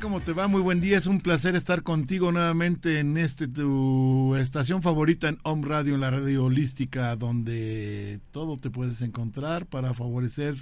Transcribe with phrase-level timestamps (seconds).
[0.00, 0.48] ¿Cómo te va?
[0.48, 0.98] Muy buen día.
[0.98, 6.00] Es un placer estar contigo nuevamente en este tu estación favorita en Home Radio, en
[6.00, 10.56] la radio holística, donde todo te puedes encontrar para favorecer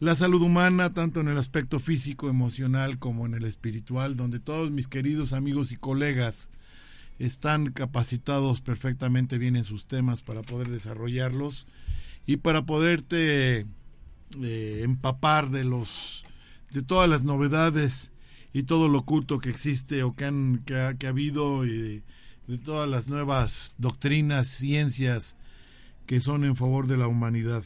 [0.00, 4.70] la salud humana, tanto en el aspecto físico, emocional como en el espiritual, donde todos
[4.70, 6.48] mis queridos amigos y colegas
[7.18, 11.66] están capacitados perfectamente bien en sus temas para poder desarrollarlos
[12.26, 13.66] y para poderte
[14.40, 16.24] eh, empapar de los
[16.72, 18.10] de todas las novedades
[18.52, 22.02] y todo lo oculto que existe o que, han, que, ha, habido y
[22.46, 25.36] de, todas las nuevas doctrinas, ciencias
[26.06, 27.64] que son en favor de la humanidad.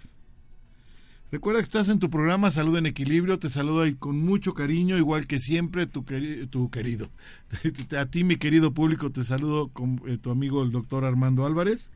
[1.33, 4.97] Recuerda que estás en tu programa Salud en Equilibrio, te saludo ahí con mucho cariño,
[4.97, 6.05] igual que siempre, tu,
[6.49, 7.11] tu querido.
[7.99, 11.91] A ti, mi querido público, te saludo con eh, tu amigo el doctor Armando Álvarez.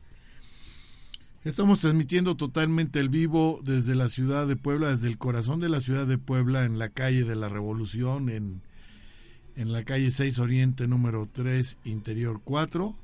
[1.43, 5.79] Estamos transmitiendo totalmente el vivo desde la ciudad de Puebla, desde el corazón de la
[5.79, 8.61] ciudad de Puebla, en la calle de la Revolución, en,
[9.55, 12.95] en la calle 6 Oriente número 3, Interior 4.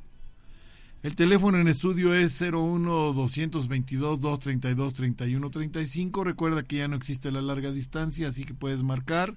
[1.01, 6.23] El teléfono en estudio es 01 222 232 3135.
[6.23, 9.35] Recuerda que ya no existe la larga distancia, así que puedes marcar.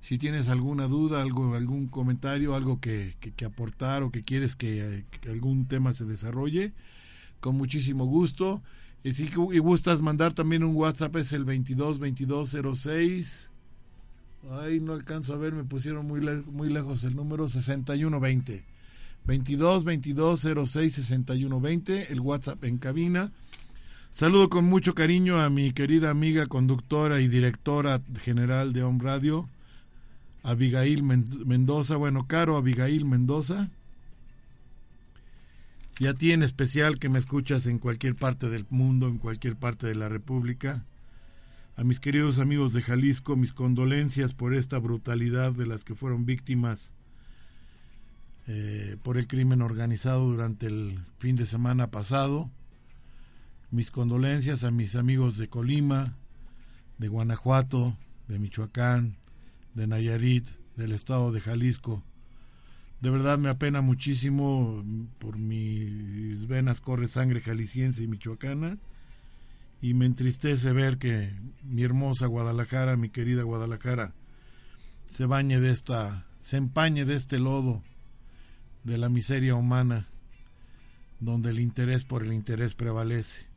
[0.00, 5.04] Si tienes alguna duda, algo, algún comentario, algo que, que, aportar o que quieres que,
[5.20, 6.72] que algún tema se desarrolle,
[7.42, 8.62] con muchísimo gusto.
[9.04, 13.50] Y si gustas mandar también un WhatsApp es el 22 2206.
[14.52, 18.64] Ay, no alcanzo a ver, me pusieron muy, muy lejos el número 6120.
[19.24, 23.32] 22 2206 6120, el WhatsApp en cabina.
[24.12, 29.48] Saludo con mucho cariño a mi querida amiga conductora y directora general de Home Radio,
[30.44, 31.96] Abigail Mendoza.
[31.96, 33.70] Bueno, Caro Abigail Mendoza
[36.02, 39.54] y a ti en especial que me escuchas en cualquier parte del mundo, en cualquier
[39.54, 40.84] parte de la República,
[41.76, 46.26] a mis queridos amigos de Jalisco, mis condolencias por esta brutalidad de las que fueron
[46.26, 46.92] víctimas
[48.48, 52.50] eh, por el crimen organizado durante el fin de semana pasado.
[53.70, 56.16] Mis condolencias a mis amigos de Colima,
[56.98, 57.96] de Guanajuato,
[58.26, 59.18] de Michoacán,
[59.74, 62.02] de Nayarit, del estado de Jalisco,
[63.02, 64.84] de verdad me apena muchísimo,
[65.18, 68.78] por mis venas corre sangre jalisciense y michoacana,
[69.80, 71.34] y me entristece ver que
[71.64, 74.14] mi hermosa Guadalajara, mi querida Guadalajara,
[75.06, 77.82] se bañe de esta, se empañe de este lodo
[78.84, 80.06] de la miseria humana,
[81.18, 83.48] donde el interés por el interés prevalece,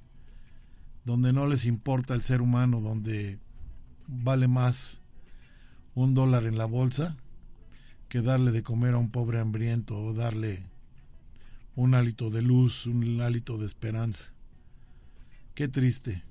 [1.03, 3.37] donde no les importa el ser humano, donde
[4.07, 5.01] vale más
[5.93, 7.15] un dólar en la bolsa
[8.09, 10.63] que darle de comer a un pobre hambriento o darle
[11.75, 14.31] un hálito de luz, un hálito de esperanza.
[15.53, 16.23] Qué triste.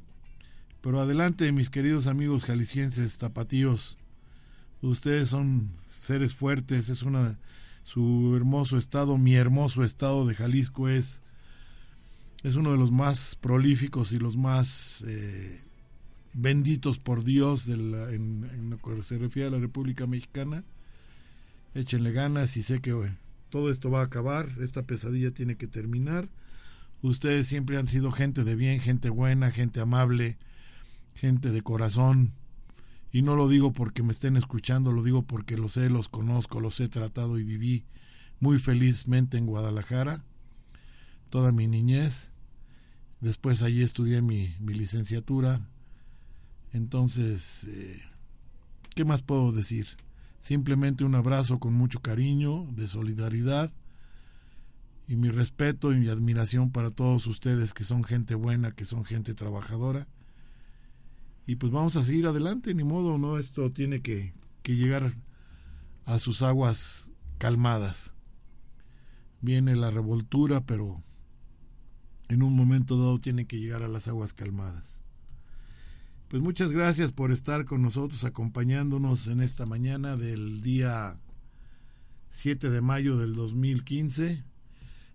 [0.81, 3.97] Pero adelante, mis queridos amigos jaliscienses, tapatíos.
[4.83, 7.39] Ustedes son seres fuertes, es una
[7.85, 11.21] su hermoso estado, mi hermoso estado de Jalisco es
[12.43, 15.63] es uno de los más prolíficos y los más eh,
[16.35, 20.63] benditos por Dios en, lo que se refiere a la República Mexicana.
[21.75, 22.95] Échenle ganas y sé que
[23.51, 26.29] todo esto va a acabar, esta pesadilla tiene que terminar.
[27.03, 30.39] Ustedes siempre han sido gente de bien, gente buena, gente amable,
[31.15, 32.33] gente de corazón.
[33.13, 36.61] Y no lo digo porque me estén escuchando, lo digo porque los sé, los conozco,
[36.61, 37.85] los he tratado y viví
[38.41, 40.25] muy felizmente en Guadalajara
[41.35, 42.31] toda mi niñez.
[43.21, 45.69] Después allí estudié mi, licenciatura.
[46.73, 48.01] Entonces, eh,
[48.95, 49.89] ¿qué más puedo decir?
[50.45, 53.73] Simplemente un abrazo con mucho cariño, de solidaridad
[55.09, 59.07] y mi respeto y mi admiración para todos ustedes que son gente buena, que son
[59.07, 60.07] gente trabajadora.
[61.47, 63.39] Y pues vamos a seguir adelante, ni modo, ¿no?
[63.39, 65.15] Esto tiene que, que llegar
[66.05, 67.09] a sus aguas
[67.39, 68.13] calmadas.
[69.41, 71.03] Viene la revoltura, pero
[72.29, 74.94] en un momento dado tiene que llegar a las aguas calmadas.
[76.35, 81.17] Pues muchas gracias por estar con nosotros, acompañándonos en esta mañana del día
[82.33, 84.43] 7 de mayo del 2015.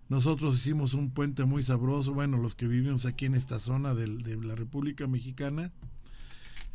[0.08, 4.06] Nosotros hicimos un puente muy sabroso, bueno, los que vivimos aquí en esta zona de,
[4.06, 5.72] de la República Mexicana.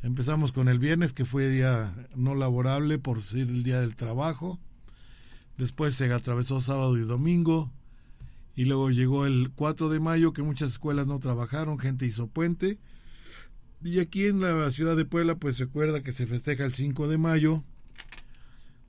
[0.03, 4.59] Empezamos con el viernes, que fue día no laborable por ser el día del trabajo.
[5.57, 7.71] Después se atravesó sábado y domingo
[8.55, 12.77] y luego llegó el 4 de mayo que muchas escuelas no trabajaron, gente hizo puente.
[13.85, 17.19] Y aquí en la ciudad de Puebla pues recuerda que se festeja el 5 de
[17.19, 17.63] mayo,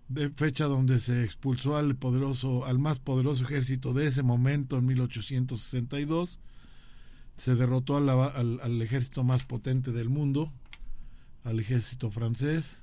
[0.09, 4.87] de fecha donde se expulsó al poderoso al más poderoso ejército de ese momento en
[4.87, 6.39] 1862.
[7.37, 10.51] Se derrotó al, al ejército más potente del mundo,
[11.45, 12.79] al ejército francés.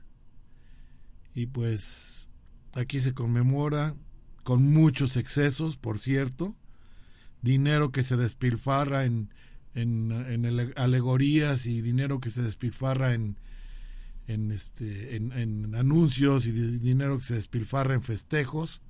[1.33, 2.29] Y pues
[2.73, 3.95] aquí se conmemora
[4.43, 6.55] con muchos excesos, por cierto,
[7.41, 9.31] dinero que se despilfarra en,
[9.75, 13.37] en, alegorías y dinero que se despilfarra en,
[14.27, 18.81] en, este, en, anuncios y dinero que se despilfarra en festejos,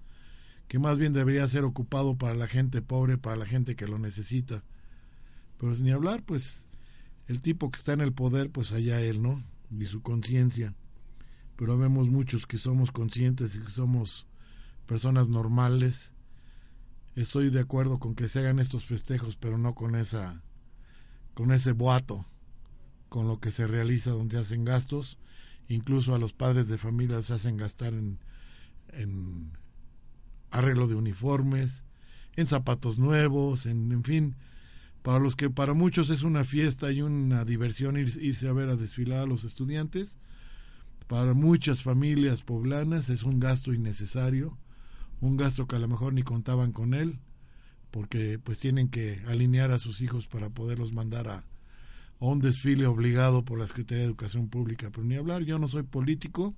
[0.67, 3.99] que más bien debería ser ocupado para la gente pobre, para la gente que lo
[3.99, 4.63] necesita.
[5.59, 6.65] Pero ni hablar, pues
[7.27, 9.43] el tipo que está en el poder, pues allá él, ¿no?
[9.71, 10.73] Y su conciencia.
[11.55, 14.27] Pero vemos muchos que somos conscientes y que somos
[14.85, 16.13] personas normales
[17.15, 20.41] estoy de acuerdo con que se hagan estos festejos, pero no con esa
[21.33, 22.25] con ese boato
[23.09, 25.19] con lo que se realiza donde hacen gastos,
[25.67, 28.19] incluso a los padres de familia se hacen gastar en,
[28.89, 29.51] en
[30.49, 31.83] arreglo de uniformes,
[32.35, 34.35] en zapatos nuevos, en, en fin,
[35.03, 38.75] para los que para muchos es una fiesta y una diversión irse a ver a
[38.75, 40.17] desfilar a los estudiantes,
[41.07, 44.57] para muchas familias poblanas es un gasto innecesario
[45.23, 47.17] un gasto que a lo mejor ni contaban con él,
[47.93, 51.45] porque pues tienen que alinear a sus hijos para poderlos mandar a,
[52.17, 54.89] un desfile obligado por la Secretaría de Educación Pública.
[54.91, 56.55] Pero ni hablar, yo no soy político,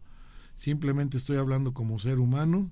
[0.56, 2.72] simplemente estoy hablando como ser humano,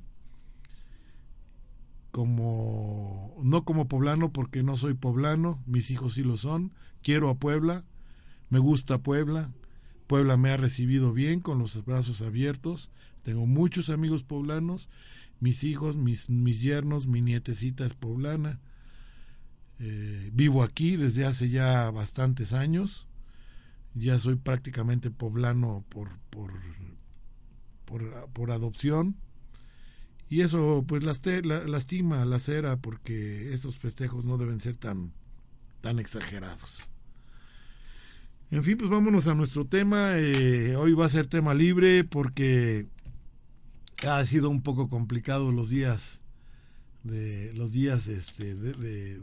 [2.11, 7.35] como no como poblano porque no soy poblano, mis hijos sí lo son, quiero a
[7.35, 7.83] Puebla,
[8.49, 9.51] me gusta Puebla,
[10.07, 12.89] Puebla me ha recibido bien con los brazos abiertos,
[13.23, 14.87] tengo muchos amigos poblanos
[15.43, 18.61] mis hijos, mis, mis yernos, mi nietecita es poblana.
[19.77, 23.05] Eh, vivo aquí desde hace ya bastantes años.
[23.93, 26.53] Ya soy prácticamente poblano por, por,
[28.31, 29.17] por, adopción.
[30.29, 35.11] Y eso pues lastima la cera porque esos festejos no deben ser tan,
[35.81, 36.87] tan exagerados.
[38.49, 40.13] En fin, pues vámonos a nuestro tema.
[40.15, 42.87] Eh, hoy va a ser tema libre porque
[44.05, 46.19] ha sido un poco complicado los días
[47.03, 49.19] de los días este de,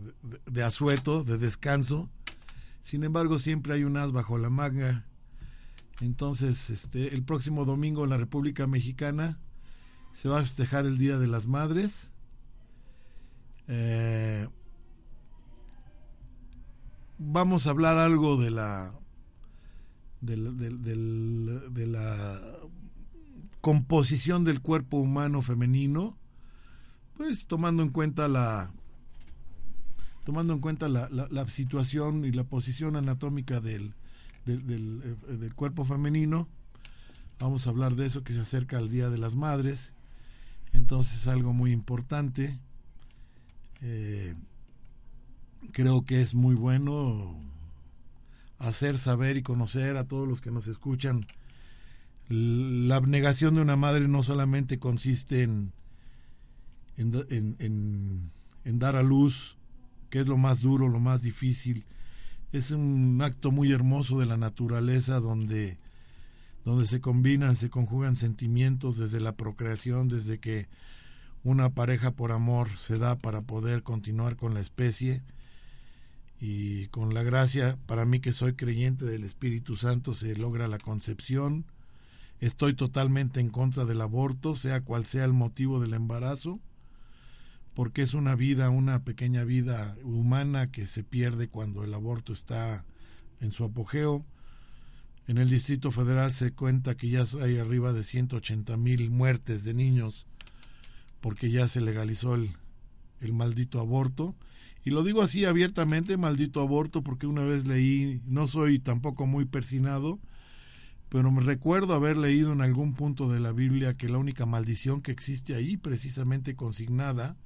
[0.46, 2.08] de, asueto, de descanso.
[2.82, 5.06] Sin embargo, siempre hay un as bajo la manga.
[6.00, 9.38] Entonces, este, el próximo domingo en la República Mexicana
[10.12, 12.10] se va a festejar el Día de las Madres.
[13.68, 14.48] Eh,
[17.18, 18.94] vamos a hablar algo de la
[20.20, 22.40] de la
[23.60, 26.16] composición del cuerpo humano femenino,
[27.16, 28.72] pues tomando en cuenta la,
[30.24, 33.94] tomando en cuenta la, la, situación y la posición anatómica del,
[34.44, 36.48] del, del, cuerpo femenino.
[37.38, 39.92] Vamos a hablar de eso que se acerca al Día de las Madres.
[40.72, 42.58] Entonces, algo muy importante.
[43.82, 44.34] Eh,
[45.72, 47.40] creo que es muy bueno
[48.58, 51.24] hacer saber y conocer a todos los que nos escuchan.
[52.30, 55.72] La abnegación de una madre no solamente consiste en,
[56.96, 58.30] en,
[58.78, 59.58] dar a luz,
[60.10, 61.84] que es lo más duro, lo más difícil.
[62.52, 65.78] Es un acto muy hermoso de la naturaleza donde,
[66.64, 70.68] donde se combinan, se conjugan sentimientos desde la procreación, desde que
[71.42, 75.22] una pareja por amor se da para poder continuar con la especie
[76.40, 80.78] y con la gracia, para mí que soy creyente del Espíritu Santo, se logra la
[80.78, 81.64] concepción.
[82.40, 86.60] Estoy totalmente en contra del aborto, sea cual sea el motivo del embarazo,
[87.74, 92.84] porque es una vida, una pequeña vida humana que se pierde cuando el aborto está
[93.40, 94.24] en su apogeo.
[95.26, 99.74] En el Distrito Federal se cuenta que ya hay arriba de 180 mil muertes de
[99.74, 100.26] niños
[101.20, 102.50] porque ya se legalizó el,
[103.20, 104.34] el maldito aborto
[104.84, 109.44] y lo digo así abiertamente, maldito aborto, porque una vez leí, no soy tampoco muy
[109.44, 110.18] persinado,
[111.10, 115.02] pero me recuerdo haber leído en algún punto de la Biblia que la única maldición
[115.02, 117.36] que existe ahí, precisamente consignada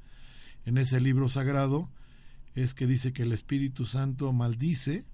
[0.64, 1.90] en ese libro sagrado,
[2.54, 5.04] es que dice que el Espíritu Santo maldice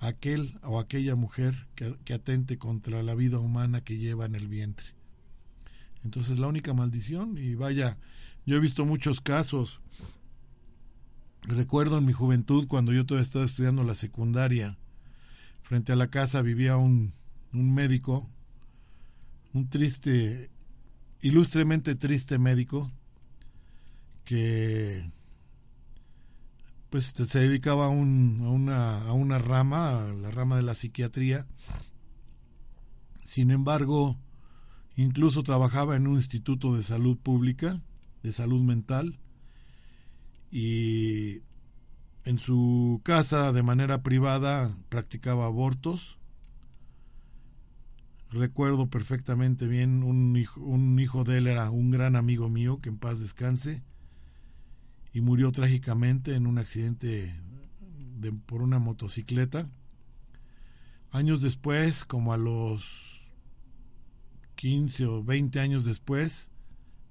[0.00, 4.34] a aquel o aquella mujer que, que atente contra la vida humana que lleva en
[4.34, 4.88] el vientre.
[6.02, 7.96] Entonces la única maldición, y vaya,
[8.44, 9.80] yo he visto muchos casos
[11.46, 14.78] Recuerdo en mi juventud, cuando yo todavía estaba estudiando la secundaria,
[15.62, 17.12] frente a la casa vivía un,
[17.54, 18.28] un médico,
[19.52, 20.50] un triste,
[21.22, 22.90] ilustremente triste médico,
[24.24, 25.10] que
[26.90, 30.74] pues se dedicaba a, un, a, una, a una rama, a la rama de la
[30.74, 31.46] psiquiatría.
[33.24, 34.16] Sin embargo,
[34.96, 37.82] incluso trabajaba en un instituto de salud pública,
[38.22, 39.18] de salud mental,
[40.52, 41.40] y
[42.24, 46.16] en su casa de manera privada practicaba abortos.
[48.34, 52.88] Recuerdo perfectamente bien, un hijo, un hijo de él era un gran amigo mío, que
[52.88, 53.84] en paz descanse,
[55.12, 57.40] y murió trágicamente en un accidente
[58.16, 59.70] de, por una motocicleta.
[61.12, 63.32] Años después, como a los
[64.56, 66.50] 15 o 20 años después,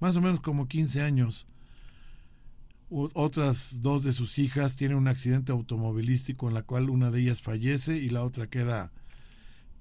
[0.01, 1.47] más o menos como 15 años,
[2.89, 7.41] otras dos de sus hijas tienen un accidente automovilístico en la cual una de ellas
[7.41, 8.91] fallece y la otra queda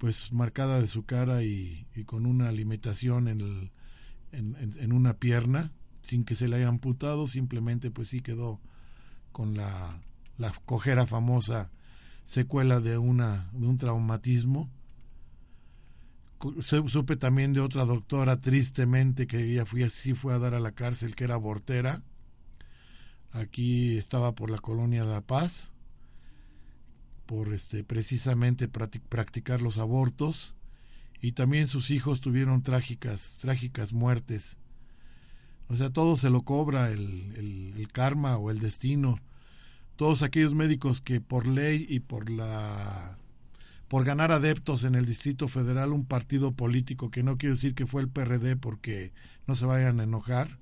[0.03, 3.71] pues marcada de su cara y, con una limitación en,
[4.33, 8.59] en, una pierna sin que se le haya amputado simplemente pues sí quedó
[9.31, 10.01] con la,
[10.37, 11.71] la cojera famosa
[12.25, 14.69] secuela de una de un traumatismo.
[16.59, 20.73] Supe también de otra doctora tristemente que ella fue, sí fue a dar a la
[20.73, 22.03] cárcel que era abortera.
[23.31, 25.71] Aquí estaba por la colonia La Paz,
[27.33, 30.53] por este precisamente practicar los abortos
[31.19, 34.57] y también sus hijos tuvieron trágicas trágicas muertes.
[35.67, 39.19] O sea, todo se lo cobra el, el karma o el destino.
[39.95, 43.17] Todos aquellos médicos que por ley y por la
[43.87, 47.87] por ganar adeptos en el Distrito Federal, un partido político que no quiero decir que
[47.87, 49.11] fue el PRD porque
[49.47, 50.59] no se vayan a enojar,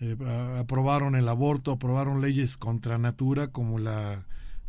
[0.00, 0.18] eh,
[0.58, 4.26] aprobaron el aborto, aprobaron leyes contra natura como la,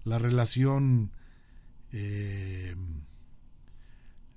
[0.10, 1.12] la relación
[1.92, 2.76] eh,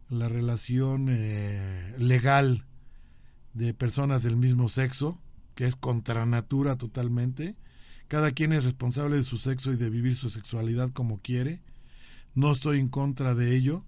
[0.09, 2.67] la relación eh, legal
[3.55, 5.19] de personas del mismo sexo,
[5.55, 7.57] que es contra natura totalmente.
[8.09, 11.62] Cada quien es responsable de su sexo y de vivir su sexualidad como quiere.
[12.35, 13.85] No estoy en contra de ello.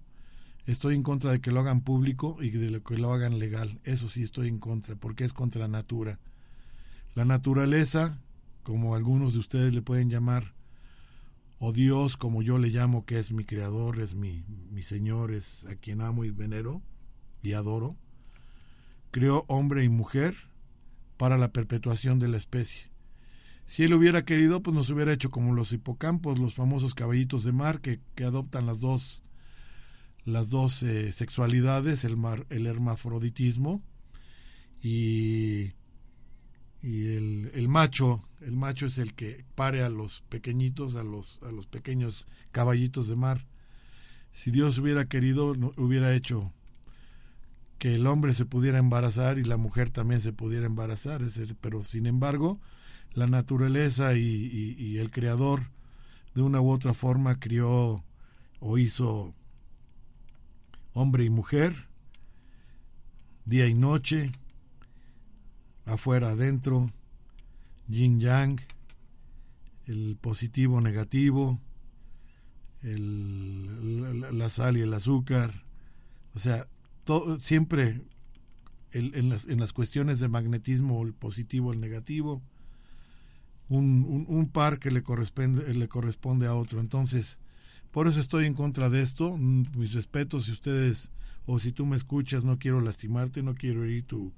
[0.65, 3.79] Estoy en contra de que lo hagan público y de que lo hagan legal.
[3.83, 6.19] Eso sí estoy en contra, porque es contra natura.
[7.13, 8.19] La naturaleza,
[8.63, 10.55] como algunos de ustedes le pueden llamar,
[11.59, 15.65] o Dios, como yo le llamo, que es mi creador, es mi, mi Señor, es
[15.65, 16.81] a quien amo y venero
[17.41, 17.95] y adoro,
[19.11, 20.35] creó hombre y mujer
[21.17, 22.89] para la perpetuación de la especie.
[23.65, 27.51] Si él hubiera querido, pues nos hubiera hecho como los hipocampos, los famosos caballitos de
[27.51, 29.23] mar que, que adoptan las dos,
[30.23, 33.81] las dos eh, sexualidades, el, mar, el hermafroditismo
[34.81, 35.73] y
[36.85, 41.39] y el, el, macho el macho es el que pare a los pequeñitos a los
[41.41, 43.47] a los pequeños caballitos de mar.
[44.33, 46.53] Si Dios hubiera querido hubiera hecho
[47.79, 51.21] que el hombre se pudiera embarazar y la mujer también se pudiera embarazar
[51.59, 52.59] pero sin embargo
[53.15, 55.71] la naturaleza y, el creador
[56.35, 58.03] de una u otra forma crió
[58.59, 59.33] o hizo
[60.93, 61.73] hombre y mujer,
[63.45, 64.31] día y noche,
[65.85, 66.91] afuera, adentro,
[67.87, 68.59] yin yang,
[69.85, 71.59] el positivo, negativo,
[72.81, 75.63] el, la, sal y el azúcar,
[76.33, 76.67] o sea,
[77.03, 78.01] todo, siempre
[78.91, 82.41] en, las, en las cuestiones de magnetismo, el positivo, el negativo,
[83.67, 86.79] un, un, par que le corresponde, le corresponde a otro.
[86.79, 87.39] Entonces,
[87.91, 89.37] por eso estoy en contra de esto.
[89.37, 91.11] Mis respetos si ustedes
[91.45, 94.33] o si tú me escuchas, no quiero lastimarte, no quiero herir tu,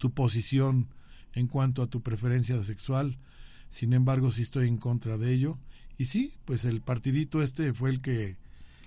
[0.00, 0.88] tu posición
[1.34, 3.18] en cuanto a tu preferencia sexual.
[3.70, 5.58] Sin embargo, sí estoy en contra de ello.
[5.98, 8.36] Y sí, pues el partidito este fue el que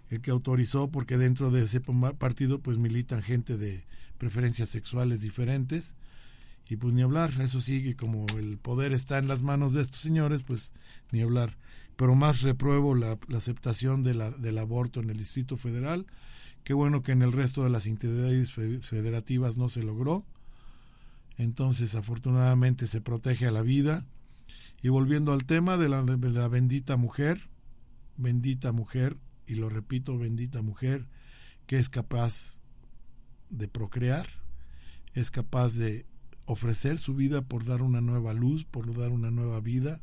[0.10, 3.86] el que autorizó porque dentro de ese partido pues militan gente de
[4.18, 5.96] preferencias sexuales diferentes
[6.70, 10.00] y pues ni hablar, eso sí, como el poder está en las manos de estos
[10.00, 10.72] señores, pues
[11.12, 11.58] ni hablar.
[11.96, 16.08] Pero más repruebo la, aceptación de la, del aborto en el Distrito Federal.
[16.64, 20.26] Qué bueno que en el resto de las entidades federativas no se logró.
[21.38, 24.06] Entonces, afortunadamente, se protege a la vida.
[24.82, 27.50] Y volviendo al tema de la, de la bendita mujer,
[28.18, 31.08] bendita mujer, y lo repito, bendita mujer,
[31.68, 32.58] que es capaz
[33.50, 34.28] de procrear,
[35.14, 36.06] es capaz de
[36.46, 40.02] ofrecer su vida por dar una nueva luz, por dar una nueva vida.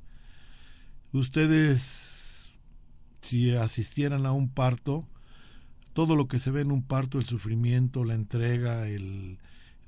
[1.13, 2.55] Ustedes,
[3.21, 5.07] si asistieran a un parto,
[5.93, 9.39] todo lo que se ve en un parto, el sufrimiento, la entrega, el,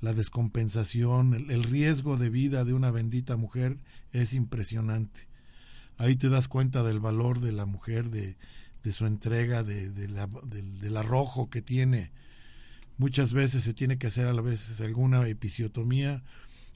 [0.03, 3.77] la descompensación, el, riesgo de vida de una bendita mujer
[4.11, 5.27] es impresionante.
[5.97, 8.35] Ahí te das cuenta del valor de la mujer, de,
[8.83, 12.11] de su entrega, de, la, del arrojo que tiene
[12.97, 16.23] Muchas veces se tiene que hacer a la vez alguna episiotomía,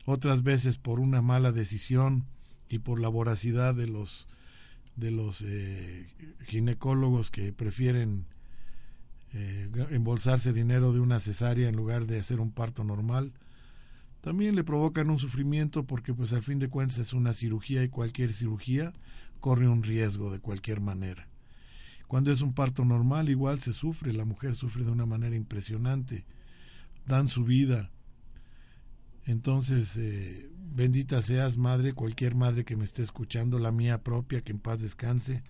[0.05, 2.25] otras veces por una mala decisión
[2.69, 4.27] y por la voracidad de los
[4.95, 6.07] de los eh,
[6.47, 8.25] ginecólogos que prefieren
[9.33, 13.33] eh, embolsarse dinero de una cesárea en lugar de hacer un parto normal
[14.21, 17.89] también le provocan un sufrimiento porque pues al fin de cuentas es una cirugía y
[17.89, 18.93] cualquier cirugía
[19.39, 21.27] corre un riesgo de cualquier manera
[22.07, 26.25] cuando es un parto normal, igual se sufre, la mujer sufre de una manera impresionante,
[27.05, 27.91] dan su vida.
[29.25, 34.53] Entonces, eh, bendita seas, madre, cualquier madre que me esté escuchando, la mía propia, que
[34.53, 35.43] en paz descanse.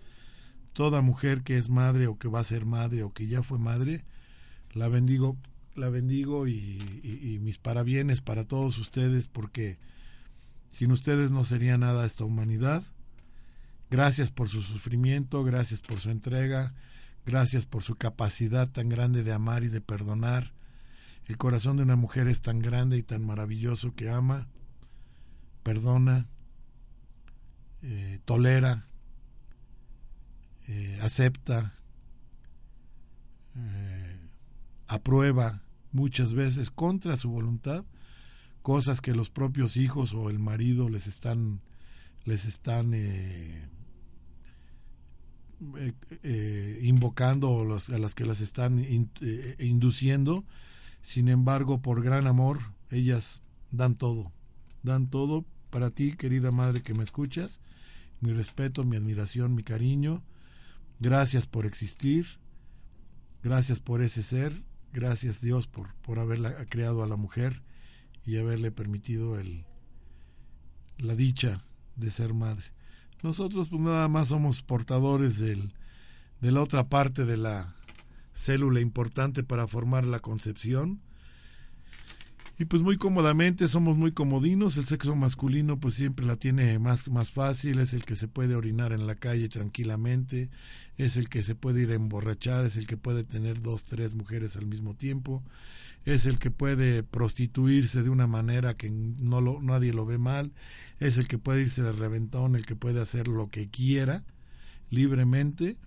[0.78, 3.58] Toda mujer que es madre o que va a ser madre o que ya fue
[3.58, 4.06] madre,
[4.74, 5.36] la bendigo,
[5.74, 9.80] la bendigo y, mis parabienes para todos ustedes, porque
[10.70, 12.84] sin ustedes no sería nada esta humanidad
[13.90, 16.76] Gracias por su sufrimiento, gracias por su entrega,
[17.26, 20.54] gracias por su capacidad tan grande de amar y de perdonar.
[21.26, 24.48] El corazón de una mujer es tan grande y tan maravilloso que ama,
[25.64, 26.28] perdona,
[27.82, 28.87] eh, tolera,
[30.68, 31.74] eh, acepta,
[33.56, 34.20] eh,
[34.88, 37.86] aprueba muchas veces contra su voluntad
[38.62, 41.62] cosas que los propios hijos o el marido les están
[42.26, 43.70] les están eh,
[46.22, 48.86] eh, invocando a las que las están
[49.60, 50.44] induciendo.
[51.02, 52.60] Sin embargo, por gran amor,
[52.92, 54.34] ellas dan todo.
[54.84, 57.62] Dan todo para ti, querida madre que me escuchas.
[58.20, 60.22] Mi respeto, mi admiración, mi cariño.
[61.00, 62.26] Gracias por existir.
[63.44, 64.64] Gracias por ese ser.
[64.94, 67.62] Gracias Dios por, por haberla creado a la mujer
[68.26, 69.66] y haberle permitido el,
[70.98, 71.64] la dicha
[71.96, 72.66] de ser madre.
[73.24, 75.74] Nosotros pues nada más somos portadores del,
[76.42, 77.76] de la otra parte de la
[78.34, 81.02] célula importante para formar la concepción.
[82.60, 87.08] Y pues muy cómodamente somos muy comodinos, el sexo masculino pues siempre la tiene más,
[87.08, 90.50] más fácil, es el que se puede orinar en la calle tranquilamente,
[90.98, 94.16] es el que se puede ir a emborrachar, es el que puede tener dos, tres
[94.16, 95.44] mujeres al mismo tiempo,
[96.04, 100.52] es el que puede prostituirse de una manera que no lo, nadie lo ve mal,
[101.00, 104.24] es el que puede irse de reventón, el que puede hacer lo que quiera
[104.90, 105.78] libremente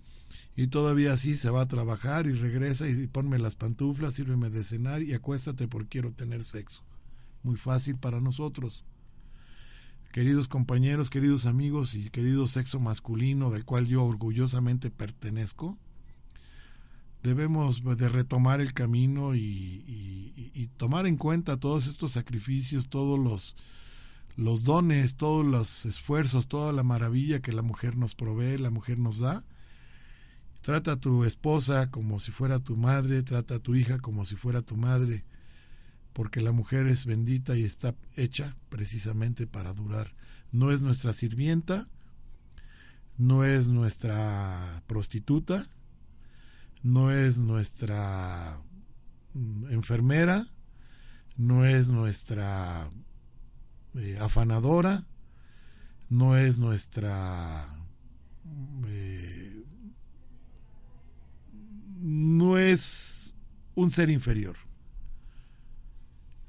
[0.61, 4.63] y todavía así se va a trabajar y regresa y ponme las pantuflas, sírveme de
[4.63, 6.83] cenar y acuéstate porque quiero tener sexo.
[7.41, 8.85] Muy fácil para nosotros.
[10.11, 15.79] Queridos compañeros, queridos amigos y querido sexo masculino del cual yo orgullosamente pertenezco,
[17.23, 23.55] debemos de retomar el camino y, tomar en cuenta todos estos sacrificios, todos los,
[24.35, 28.99] los dones, todos los esfuerzos, toda la maravilla que la mujer nos provee, la mujer
[28.99, 29.43] nos da.
[30.61, 34.35] Trata a tu esposa como si fuera tu madre, trata a tu hija como si
[34.35, 35.25] fuera tu madre,
[36.13, 40.13] porque la mujer es bendita y está hecha precisamente para durar.
[40.51, 41.87] No es nuestra sirvienta,
[43.17, 45.67] no es nuestra prostituta,
[46.83, 48.61] no es nuestra
[49.33, 50.47] mm, enfermera,
[51.37, 52.87] no es nuestra
[53.95, 55.05] eh, afanadora,
[56.09, 57.67] no es nuestra...
[58.85, 59.40] Eh,
[62.01, 63.33] no es
[63.75, 64.57] un ser inferior.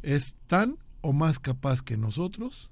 [0.03, 2.71] Es tan o más capaz que nosotros.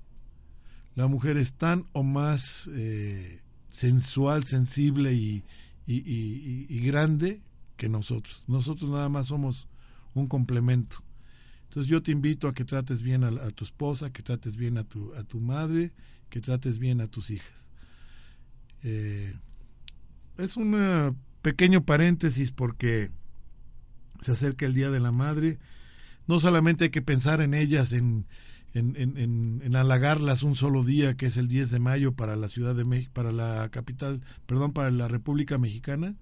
[0.94, 5.44] La mujer es tan o más eh, sensual, sensible y,
[5.86, 7.40] y, grande
[7.76, 8.44] que nosotros.
[8.46, 9.68] Nosotros nada más somos
[10.14, 11.02] un complemento.
[11.64, 14.84] Entonces yo te invito a que trates bien a, tu esposa, que trates bien a
[14.84, 15.92] tu, a tu madre,
[16.28, 17.66] que trates bien a tus hijas.
[18.82, 19.34] Eh,
[20.36, 23.10] es un pequeño paréntesis porque
[24.20, 25.58] se acerca el Día de la Madre.
[26.26, 28.26] No solamente hay que pensar en ellas, en,
[28.74, 32.48] en, en, en, halagarlas un solo día, que es el 10 de mayo para la
[32.48, 36.14] Ciudad de México, para la capital, perdón, para la República Mexicana.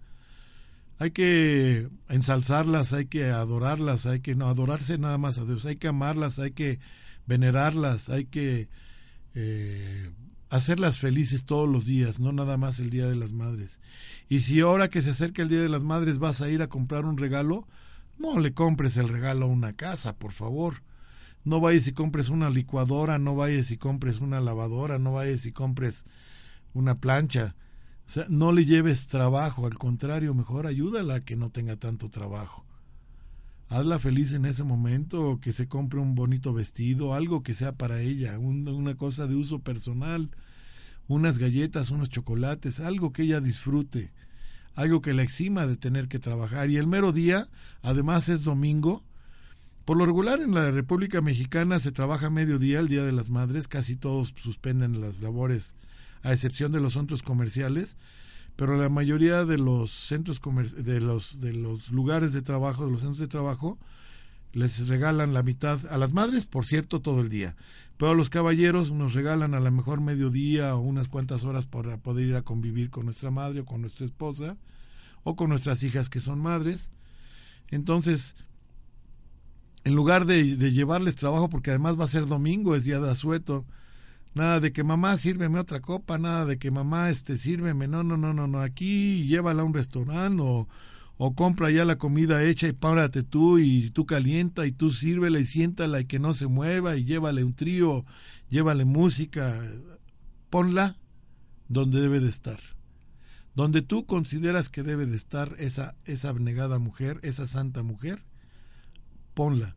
[0.98, 5.76] Hay que ensalzarlas, hay que adorarlas, hay que no adorarse nada más a Dios, hay
[5.76, 6.80] que amarlas, hay que
[7.26, 8.68] venerarlas, hay que
[9.34, 10.10] eh,
[10.50, 13.78] hacerlas felices todos los días, no nada más el Día de las Madres.
[14.28, 16.68] Y si ahora que se acerca el Día de las Madres vas a ir a
[16.68, 17.66] comprar un regalo,
[18.18, 20.82] no le compres el regalo a una casa, por favor
[21.48, 25.52] no vayas y compres una licuadora, no vayas y compres una lavadora, no vayas y
[25.52, 26.04] compres
[26.74, 27.54] una plancha.
[28.06, 32.10] O sea, no le lleves trabajo, al contrario, mejor ayúdala a que no tenga tanto
[32.10, 32.64] trabajo.
[33.68, 38.00] Hazla feliz en ese momento, que se compre un bonito vestido, algo que sea para
[38.00, 40.30] ella, una cosa de uso personal,
[41.06, 44.12] unas galletas, unos chocolates, algo que ella disfrute,
[44.74, 46.70] algo que la exima de tener que trabajar.
[46.70, 47.48] Y el mero día,
[47.82, 49.04] además es domingo,
[49.84, 53.68] por lo regular en la República Mexicana se trabaja mediodía, el Día de las Madres,
[53.68, 55.74] casi todos suspenden las labores,
[56.22, 57.96] a excepción de los centros comerciales,
[58.58, 60.40] pero la mayoría de los centros
[60.76, 63.78] de los de los lugares de trabajo, de los centros de trabajo,
[64.52, 67.54] les regalan la mitad a las madres, por cierto, todo el día.
[67.98, 71.98] Pero a los caballeros nos regalan a lo mejor mediodía o unas cuantas horas para
[71.98, 74.56] poder ir a convivir con nuestra madre o con nuestra esposa
[75.22, 76.90] o con nuestras hijas que son madres.
[77.68, 78.34] Entonces,
[79.84, 83.64] en lugar de, llevarles trabajo, porque además va a ser domingo, es día de asueto,
[84.34, 88.16] nada de que mamá sírveme otra copa, nada de que mamá este sírveme, no, no,
[88.16, 90.68] no, no, no, aquí llévala a un restaurante o,
[91.34, 95.44] compra ya la comida hecha y párate tú y tú calienta y tú sírvela y
[95.44, 98.04] siéntala y que no se mueva y llévale un trío,
[98.50, 99.60] llévale música,
[100.48, 100.96] ponla
[101.68, 102.60] donde debe de estar.
[103.54, 108.24] Donde tú consideras que debe de estar esa, esa abnegada mujer, esa santa mujer,
[109.34, 109.76] ponla.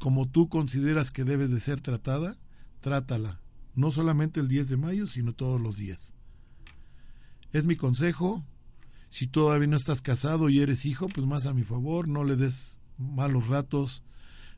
[0.00, 2.36] Como tú consideras que debe de ser tratada,
[2.80, 3.41] trátala.
[3.74, 6.14] No solamente el 10 de mayo, sino todos los días.
[7.52, 8.44] Es mi consejo.
[9.08, 12.36] Si todavía no estás casado y eres hijo, pues más a mi favor, no le
[12.36, 14.02] des malos ratos,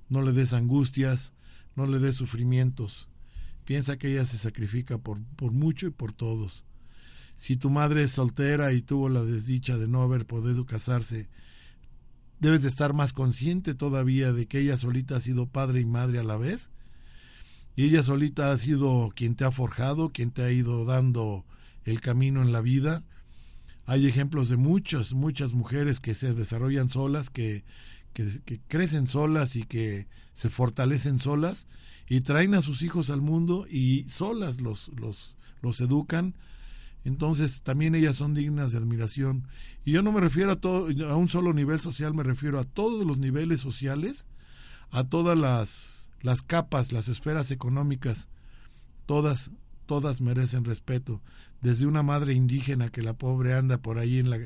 [0.09, 1.33] no le des angustias,
[1.74, 3.09] no le des sufrimientos.
[3.64, 6.64] Piensa que ella se sacrifica por, por mucho y por todos.
[7.37, 11.29] Si tu madre es soltera y tuvo la desdicha de no haber podido casarse
[12.44, 16.18] debes de estar más consciente todavía de que ella solita ha sido padre y madre
[16.18, 16.70] a la vez.
[17.76, 21.44] Y ella solita ha sido quien te ha forjado, quien te ha ido dando
[21.84, 23.02] el camino en la vida.
[23.87, 27.64] Hay ejemplos de muchas, muchas mujeres que se desarrollan solas, que,
[28.12, 31.66] que, crecen solas y que se fortalecen solas
[32.08, 36.34] y traen a sus hijos al mundo y solas los, los, los educan
[37.04, 39.46] entonces también ellas son dignas de admiración.
[39.84, 42.64] Y yo no me refiero a, todo, a un solo nivel social, me refiero a
[42.64, 44.26] todos los niveles sociales,
[44.90, 45.93] a todas las,
[46.24, 48.28] las capas, las esferas económicas,
[49.04, 49.50] todas,
[49.84, 51.20] todas merecen respeto.
[51.60, 54.38] Desde una madre indígena que la pobre anda por ahí en, la,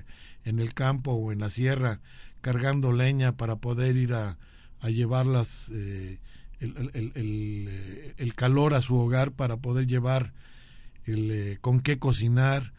[0.44, 2.00] en el campo o en la sierra
[2.40, 4.38] cargando leña para poder ir a,
[4.80, 6.18] a llevarlas eh,
[6.58, 7.70] el,
[8.16, 10.32] el, calor a su hogar, para poder llevar
[11.06, 12.72] eh, con qué cocinar,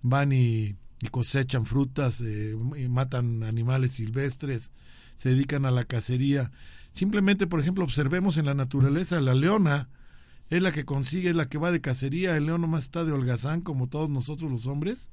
[0.00, 0.76] van y,
[1.10, 4.70] cosechan frutas, eh, y matan animales silvestres,
[5.16, 6.50] se dedican a la cacería.
[6.96, 9.90] Simplemente, por ejemplo, observemos en la naturaleza, la leona
[10.48, 13.12] es la que consigue, es la que va de cacería, el león nomás está de
[13.12, 15.10] holgazán como todos nosotros los hombres.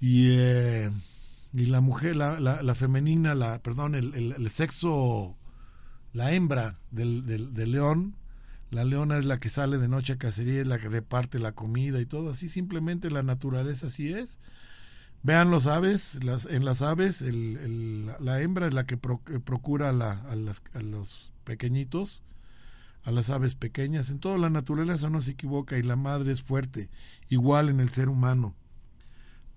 [0.00, 0.88] Y, eh,
[1.52, 5.36] y la mujer, la, la, femenina, la, perdón, el, el, sexo,
[6.12, 8.14] la hembra del, del, del león,
[8.70, 11.56] la leona es la que sale de noche a cacería, es la que reparte la
[11.56, 12.30] comida y todo.
[12.30, 14.38] Así simplemente la naturaleza así es.
[15.22, 20.12] Vean los aves, las, en las aves el, la hembra es la que procura la,
[20.12, 22.22] a, los pequeñitos,
[23.02, 24.08] a las aves pequeñas.
[24.08, 26.88] En toda la naturaleza no se equivoca y la madre es fuerte,
[27.28, 28.54] igual en el ser humano.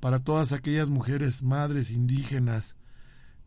[0.02, 2.76] Para todas aquellas mujeres madres indígenas,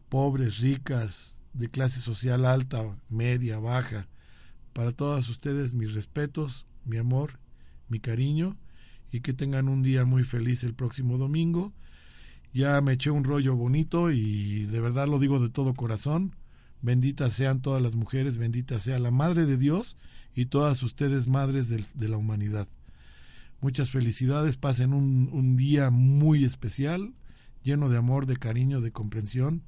[0.09, 4.09] pobres, ricas, de clase social alta, media, baja,
[4.73, 7.39] para todas ustedes mis respetos, mi amor,
[7.89, 8.57] mi cariño
[9.11, 11.73] y que tengan un día muy feliz el próximo domingo.
[12.57, 16.35] Ya me eché un rollo bonito y de verdad lo digo de todo corazón.
[16.81, 19.95] Benditas sean todas las mujeres, bendita sea la Madre de Dios
[20.35, 22.67] y todas ustedes madres de, la humanidad.
[23.61, 27.13] Muchas felicidades, pasen un, día muy especial,
[27.63, 29.63] lleno de amor, de cariño, de comprensión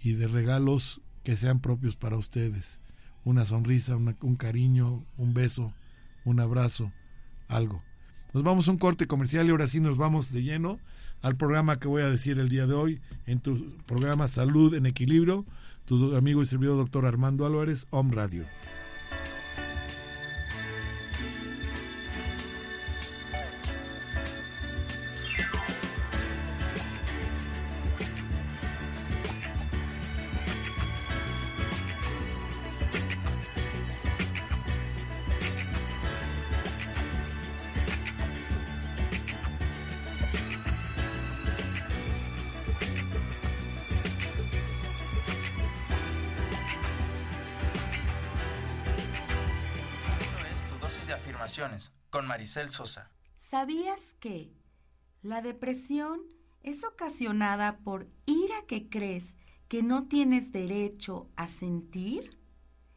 [0.00, 2.80] y de regalos que sean propios para ustedes.
[3.22, 5.72] Una sonrisa, un cariño, un beso,
[6.24, 6.90] un abrazo,
[7.46, 7.84] algo.
[8.34, 10.80] Nos vamos a un corte comercial y ahora sí nos vamos de lleno
[11.26, 14.86] al programa que voy a decir el día de hoy en tu programa Salud en
[14.86, 15.44] Equilibrio
[15.84, 18.44] tu amigo y servidor doctor Armando Álvarez, Om Radio.
[52.68, 53.10] Sosa.
[53.36, 54.52] ¿Sabías que
[55.22, 56.20] la depresión
[56.62, 59.36] es ocasionada por ira que crees
[59.68, 62.38] que no tienes derecho a sentir?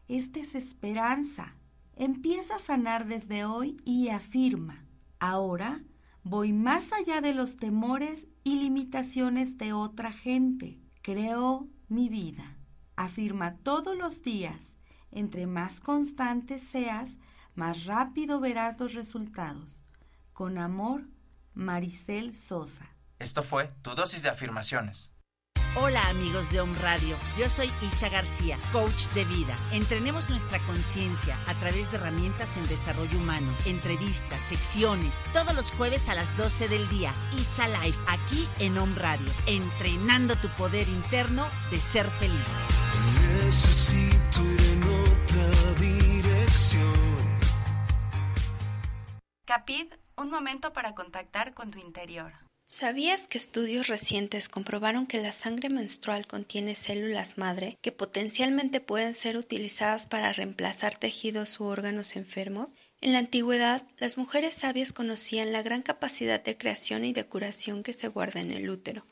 [0.08, 1.56] Es desesperanza.
[1.96, 4.86] Empieza a sanar desde hoy y afirma,
[5.20, 5.84] ahora
[6.24, 10.80] voy más allá de los temores y limitaciones de otra gente.
[11.02, 12.58] Creo mi vida.
[12.96, 14.74] Afirma todos los días.
[15.12, 17.18] Entre más constante seas,
[17.60, 19.84] más rápido verás los resultados.
[20.32, 21.04] Con amor,
[21.54, 22.90] Maricel Sosa.
[23.20, 25.12] Esto fue tu dosis de afirmaciones.
[25.76, 29.56] Hola amigos de Home Radio, yo soy Isa García, coach de vida.
[29.72, 36.10] Entrenemos nuestra conciencia a través de herramientas en desarrollo humano, entrevistas, secciones, todos los jueves
[36.10, 37.14] a las 12 del día.
[37.38, 42.56] Isa Live, aquí en Home Radio, entrenando tu poder interno de ser feliz.
[43.46, 44.49] Necesito
[49.60, 52.32] Capid, un momento para contactar con tu interior.
[52.66, 59.14] ¿Sabías que estudios recientes comprobaron que la sangre menstrual contiene células madre que potencialmente pueden
[59.14, 62.74] ser utilizadas para reemplazar tejidos u órganos enfermos?
[63.02, 67.84] En la antigüedad, las mujeres sabias conocían la gran capacidad de creación y de curación
[67.84, 69.06] que se guarda en el útero,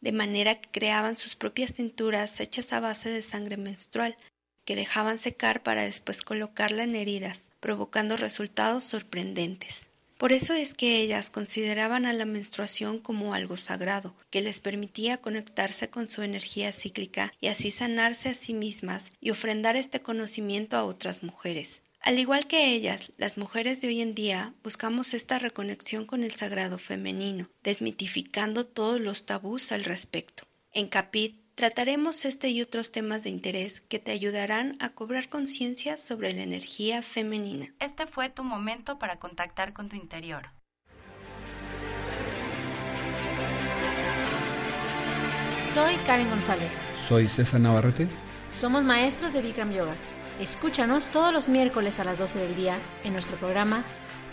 [0.00, 4.16] de manera que creaban sus propias cinturas hechas a base de sangre menstrual,
[4.64, 9.88] que dejaban secar para después colocarla en heridas, provocando resultados sorprendentes.
[10.18, 15.22] Por eso es que ellas consideraban a la menstruación como algo sagrado, que les permitía
[15.22, 20.76] conectarse con su energía cíclica y así sanarse a sí mismas y ofrendar este conocimiento
[20.76, 21.80] a otras mujeres.
[22.02, 26.32] Al igual que ellas, las mujeres de hoy en día buscamos esta reconexión con el
[26.32, 30.44] sagrado femenino, desmitificando todos los tabús al respecto.
[30.70, 35.96] En Capit Trataremos este y otros temas de interés que te ayudarán a cobrar conciencia
[35.98, 37.72] sobre la energía femenina.
[37.78, 40.50] Este fue tu momento para contactar con tu interior.
[45.72, 46.80] Soy Karen González.
[47.06, 48.08] Soy César Navarrete.
[48.50, 49.94] Somos maestros de Bikram Yoga.
[50.40, 53.84] Escúchanos todos los miércoles a las 12 del día en nuestro programa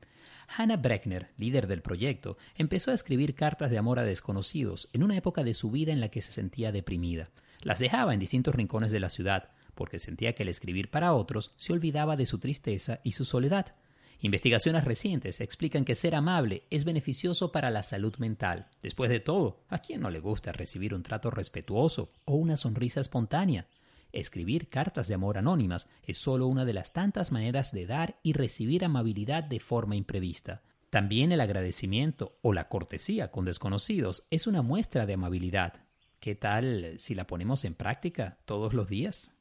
[0.47, 5.17] Hannah Breckner, líder del proyecto, empezó a escribir cartas de amor a desconocidos en una
[5.17, 7.29] época de su vida en la que se sentía deprimida.
[7.61, 11.53] Las dejaba en distintos rincones de la ciudad, porque sentía que al escribir para otros
[11.57, 13.75] se olvidaba de su tristeza y su soledad.
[14.19, 18.67] Investigaciones recientes explican que ser amable es beneficioso para la salud mental.
[18.81, 22.99] Después de todo, ¿a quién no le gusta recibir un trato respetuoso o una sonrisa
[22.99, 23.67] espontánea?
[24.11, 28.33] Escribir cartas de amor anónimas es solo una de las tantas maneras de dar y
[28.33, 30.63] recibir amabilidad de forma imprevista.
[30.89, 35.83] También el agradecimiento o la cortesía con desconocidos es una muestra de amabilidad.
[36.19, 39.31] ¿Qué tal si la ponemos en práctica todos los días?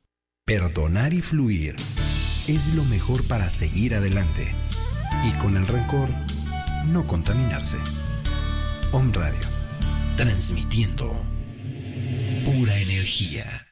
[0.45, 1.77] Perdonar y fluir
[2.47, 4.53] es lo mejor para seguir adelante.
[5.25, 6.09] Y con el rencor,
[6.87, 7.79] no contaminarse.
[8.93, 9.49] Om Radio,
[10.17, 11.11] transmitiendo
[12.45, 13.66] pura energía.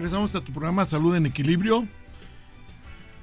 [0.00, 1.86] Regresamos a tu programa Salud en Equilibrio.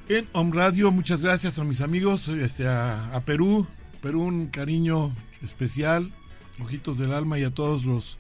[0.10, 3.66] En Home Radio, muchas gracias a mis amigos, este, a, Perú,
[4.00, 5.12] Perú un cariño
[5.42, 6.14] especial,
[6.62, 8.20] ojitos del alma y a todos los,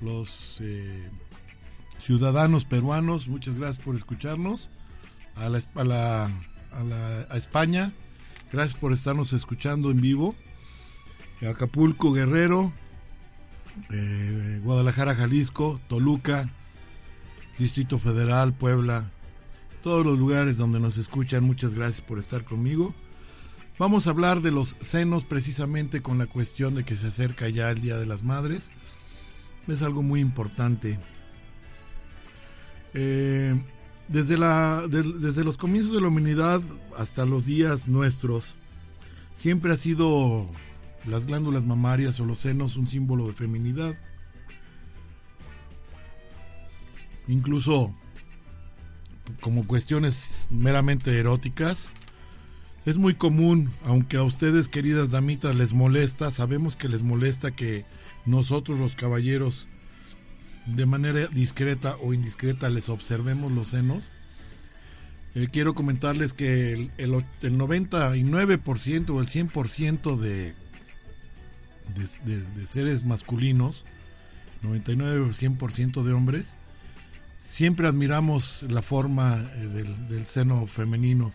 [0.00, 1.10] los eh,
[1.98, 4.70] ciudadanos peruanos, muchas gracias por escucharnos.
[5.34, 6.24] A, la, a, la,
[6.70, 7.92] a, la, a España,
[8.52, 10.36] gracias por estarnos escuchando en vivo.
[11.42, 12.72] Acapulco, Guerrero,
[13.90, 16.48] eh, Guadalajara, Jalisco, Toluca,
[17.58, 19.10] Distrito Federal, Puebla,
[19.82, 22.94] todos los lugares donde nos escuchan, muchas gracias por estar conmigo.
[23.78, 27.70] Vamos a hablar de los senos precisamente con la cuestión de que se acerca ya
[27.70, 28.70] el Día de las Madres.
[29.66, 30.98] Es algo muy importante.
[32.94, 33.60] Eh,
[34.08, 36.60] desde, la, desde los comienzos de la humanidad
[36.96, 38.56] hasta los días nuestros,
[39.36, 40.48] siempre ha sido
[41.06, 43.96] las glándulas mamarias o los senos un símbolo de feminidad.
[47.28, 47.94] Incluso
[49.40, 51.90] como cuestiones meramente eróticas.
[52.86, 57.84] Es muy común, aunque a ustedes queridas damitas les molesta, sabemos que les molesta que
[58.24, 59.68] nosotros los caballeros
[60.66, 64.10] de manera discreta o indiscreta les observemos los senos.
[65.34, 70.54] Eh, quiero comentarles que el, el, el 99% o el 100% de,
[72.24, 73.84] de, de, seres masculinos,
[74.62, 76.56] 99 o 100% de hombres,
[77.48, 81.32] siempre admiramos la forma eh, del, seno femenino.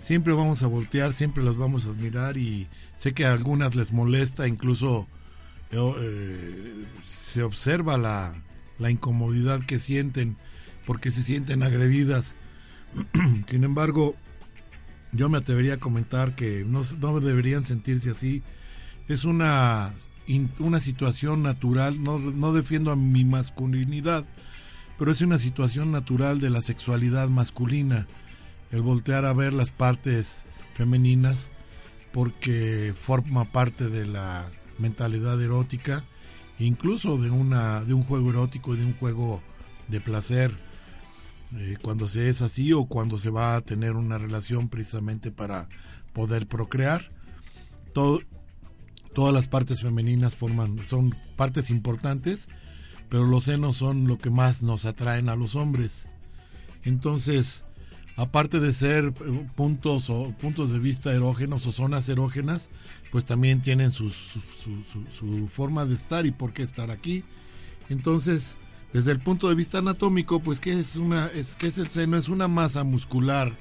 [0.00, 3.90] Siempre vamos a voltear, siempre las vamos a admirar y sé que a algunas les
[3.90, 5.08] molesta, incluso
[5.72, 8.34] eh, se observa la,
[8.88, 10.36] incomodidad que sienten
[10.86, 12.36] porque se sienten agredidas.
[13.46, 14.14] Sin embargo,
[15.10, 18.44] yo me atrevería a comentar que no, no deberían sentirse así.
[19.08, 19.94] Es una,
[20.60, 24.24] una situación natural, no, no defiendo a mi masculinidad,
[24.98, 28.06] pero es una situación natural de la sexualidad masculina,
[28.72, 30.44] el voltear a ver las partes
[30.76, 31.50] femeninas,
[32.12, 36.04] porque forma parte de la mentalidad erótica,
[36.58, 39.40] incluso de, una, de un juego erótico y de un juego
[39.86, 40.52] de placer,
[41.56, 45.68] eh, cuando se es así o cuando se va a tener una relación precisamente para
[46.12, 47.08] poder procrear.
[47.94, 48.20] Todo,
[49.14, 52.48] todas las partes femeninas forman, son partes importantes
[53.08, 56.06] pero los senos son lo que más nos atraen a los hombres.
[56.84, 57.64] Entonces,
[58.16, 62.68] aparte de ser eh, puntos o puntos de vista erógenos o zonas erógenas,
[63.10, 67.24] pues también tienen su, su, forma de estar y por qué estar aquí.
[67.88, 68.56] Entonces,
[68.92, 72.16] desde el punto de vista anatómico, pues ¿qué es, una, es, ¿qué es el seno?
[72.16, 73.56] Es una masa muscular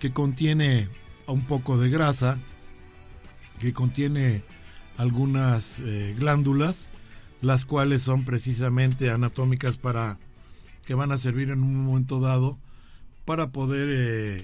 [0.00, 0.88] que contiene
[1.26, 2.38] un poco de grasa,
[3.60, 4.42] que contiene
[4.96, 6.90] algunas eh, glándulas
[7.40, 10.18] las cuales son precisamente anatómicas para
[10.84, 12.58] que van a servir en un momento dado
[13.24, 14.42] para poder eh,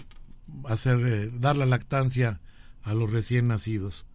[0.65, 2.41] hacer eh, dar la lactancia
[2.83, 4.07] a los recién nacidos.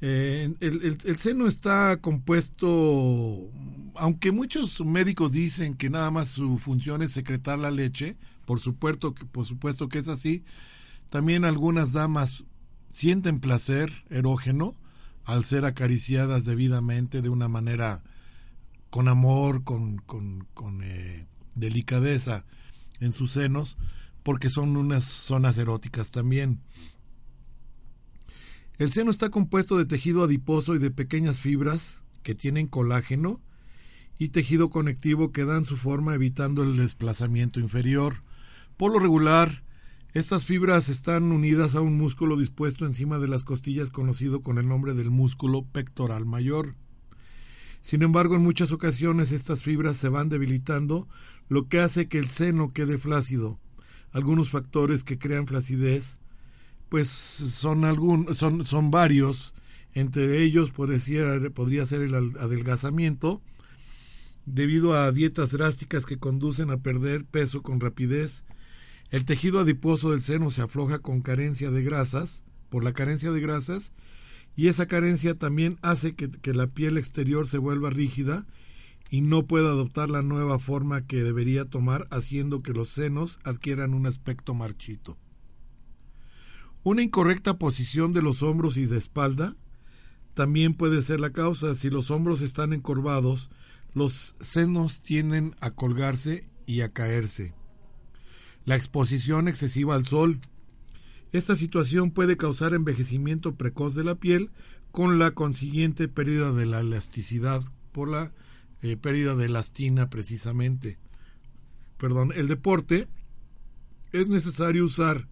[0.00, 3.50] Eh, el, seno está compuesto,
[3.96, 9.14] aunque muchos médicos dicen que nada más su función es secretar la leche, por supuesto
[9.14, 10.44] por supuesto que es así,
[11.10, 12.44] también algunas damas
[12.92, 14.76] sienten placer erógeno,
[15.28, 18.02] al ser acariciadas debidamente de una manera
[18.88, 22.46] con amor, con, con, eh, delicadeza
[22.98, 23.76] en sus senos,
[24.22, 26.62] porque son unas zonas eróticas también.
[28.78, 33.42] El seno está compuesto de tejido adiposo y de pequeñas fibras que tienen colágeno
[34.18, 38.22] y tejido conectivo que dan su forma evitando el desplazamiento inferior.
[38.78, 39.62] Por lo regular,
[40.18, 44.66] estas fibras están unidas a un músculo dispuesto encima de las costillas conocido con el
[44.66, 46.74] nombre del músculo pectoral mayor.
[47.82, 51.08] Sin embargo, en muchas ocasiones estas fibras se van debilitando,
[51.48, 53.60] lo que hace que el seno quede flácido.
[54.10, 56.18] Algunos factores que crean flacidez
[56.88, 59.54] pues son, algún, son, son varios.
[59.94, 63.40] Entre ellos podría, podría ser el adelgazamiento,
[64.46, 68.44] debido a dietas drásticas que conducen a perder peso con rapidez.
[69.10, 73.40] El tejido adiposo del seno se afloja con carencia de grasas, por la carencia de
[73.40, 73.92] grasas,
[74.54, 78.46] y esa carencia también hace que, que la piel exterior se vuelva rígida
[79.10, 83.94] y no pueda adoptar la nueva forma que debería tomar, haciendo que los senos adquieran
[83.94, 85.16] un aspecto marchito.
[86.82, 89.56] Una incorrecta posición de los hombros y de espalda
[90.34, 91.74] también puede ser la causa.
[91.74, 93.50] Si los hombros están encorvados,
[93.94, 97.54] los senos tienden a colgarse y a caerse.
[98.68, 100.40] La exposición excesiva al sol.
[101.32, 104.50] Esta situación puede causar envejecimiento precoz de la piel
[104.90, 107.62] con la consiguiente pérdida de la elasticidad
[107.92, 108.30] por la
[108.82, 110.98] eh, pérdida de elastina precisamente.
[111.96, 113.08] Perdón, el deporte
[114.12, 115.28] es necesario usar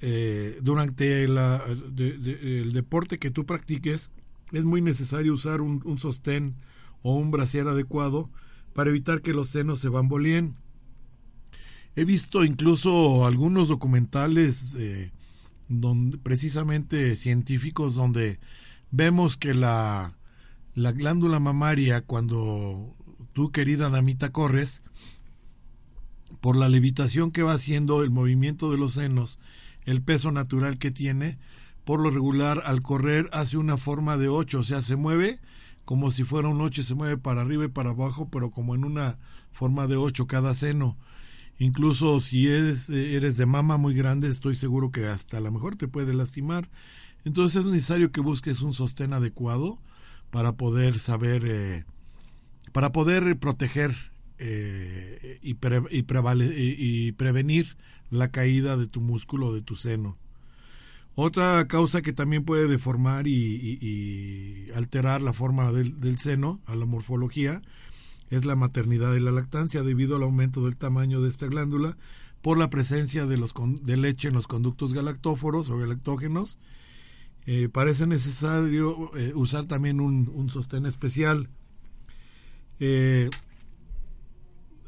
[0.00, 4.12] eh, durante el deporte que tú practiques,
[4.52, 6.54] es muy necesario usar un, sostén
[7.02, 8.30] o un brasier adecuado
[8.74, 10.61] para evitar que los senos se bamboleen.
[11.94, 15.12] He visto incluso algunos documentales eh,
[15.68, 18.40] donde, precisamente científicos donde
[18.90, 20.16] vemos que la,
[20.74, 22.94] la glándula mamaria cuando
[23.32, 24.82] tú querida damita corres
[26.40, 29.38] por la levitación que va haciendo el movimiento de los senos
[29.84, 31.38] el peso natural que tiene,
[31.84, 35.40] por lo regular al correr hace una forma de 8, o sea, se mueve
[35.84, 38.84] como si fuera un 8, se mueve para arriba y para abajo, pero como en
[38.84, 39.18] una
[39.50, 40.96] forma de 8 cada seno.
[41.58, 45.76] Incluso si eres, eres de mama muy grande, estoy seguro que hasta a lo mejor
[45.76, 46.68] te puede lastimar.
[47.24, 49.78] Entonces es necesario que busques un sostén adecuado
[50.30, 51.84] para poder saber, eh,
[52.72, 53.94] para poder proteger
[54.38, 57.76] eh, y, y, prevenir
[58.10, 60.18] la caída de tu músculo de tu seno.
[61.14, 67.60] Otra causa que también puede deformar y, alterar la forma del, seno, a la morfología,
[68.32, 71.98] es la maternidad y la lactancia debido al aumento del tamaño de esta glándula
[72.40, 73.52] por la presencia de, los,
[73.82, 76.56] de leche en los conductos galactóforos o galactógenos.
[77.44, 81.50] Eh, parece necesario eh, usar también un, sostén especial.
[82.80, 83.28] Eh,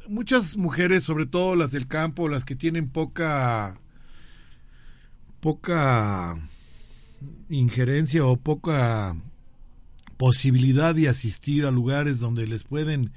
[0.09, 3.79] muchas mujeres, sobre todo las del campo, las que tienen poca
[5.39, 6.35] poca
[7.49, 9.15] injerencia o poca
[10.17, 13.11] posibilidad de asistir a lugares donde les pueden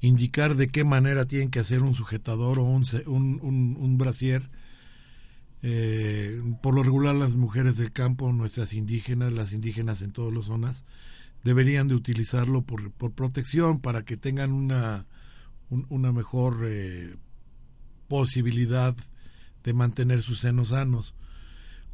[0.00, 4.50] indicar de qué manera tienen que hacer un sujetador o un, un, un, brasier.
[5.62, 10.44] Eh, por lo regular las mujeres del campo, nuestras indígenas, las indígenas en todas las
[10.44, 10.84] zonas,
[11.42, 15.06] deberían de utilizarlo por, por protección para que tengan una
[15.70, 17.16] una mejor eh,
[18.08, 18.94] posibilidad
[19.62, 21.14] de mantener sus senos sanos.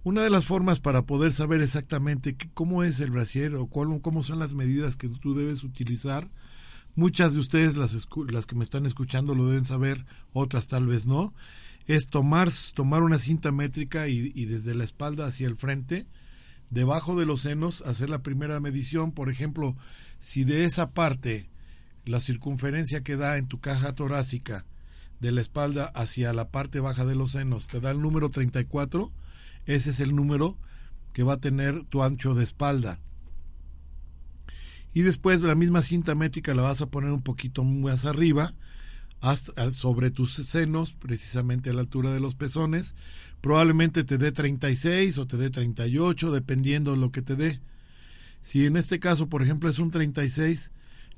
[0.02, 4.38] Una de las formas para poder saber exactamente cómo es el brasier o cómo son
[4.38, 6.30] las medidas que tú debes utilizar,
[6.94, 7.94] muchas de ustedes, las,
[8.30, 11.34] las que me están escuchando, lo deben saber, otras tal vez no,
[11.86, 16.06] es tomar, tomar una cinta métrica y, y desde la espalda hacia el frente,
[16.70, 19.12] debajo de los senos, hacer la primera medición.
[19.12, 19.76] Por ejemplo,
[20.18, 21.50] si de esa parte
[22.06, 24.64] la circunferencia que da en tu caja torácica
[25.20, 29.12] de la espalda hacia la parte baja de los senos te da el número 34,
[29.74, 30.56] ese es el número
[31.12, 32.98] que va a tener tu ancho de espalda.
[34.92, 38.54] Y después la misma cinta métrica la vas a poner un poquito más arriba,
[39.20, 42.94] hasta, sobre tus senos, precisamente a la altura de los pezones.
[43.40, 47.60] Probablemente te dé 36 o te dé 38, dependiendo de lo que te dé.
[48.42, 50.70] Si en este caso, por ejemplo, es un 36,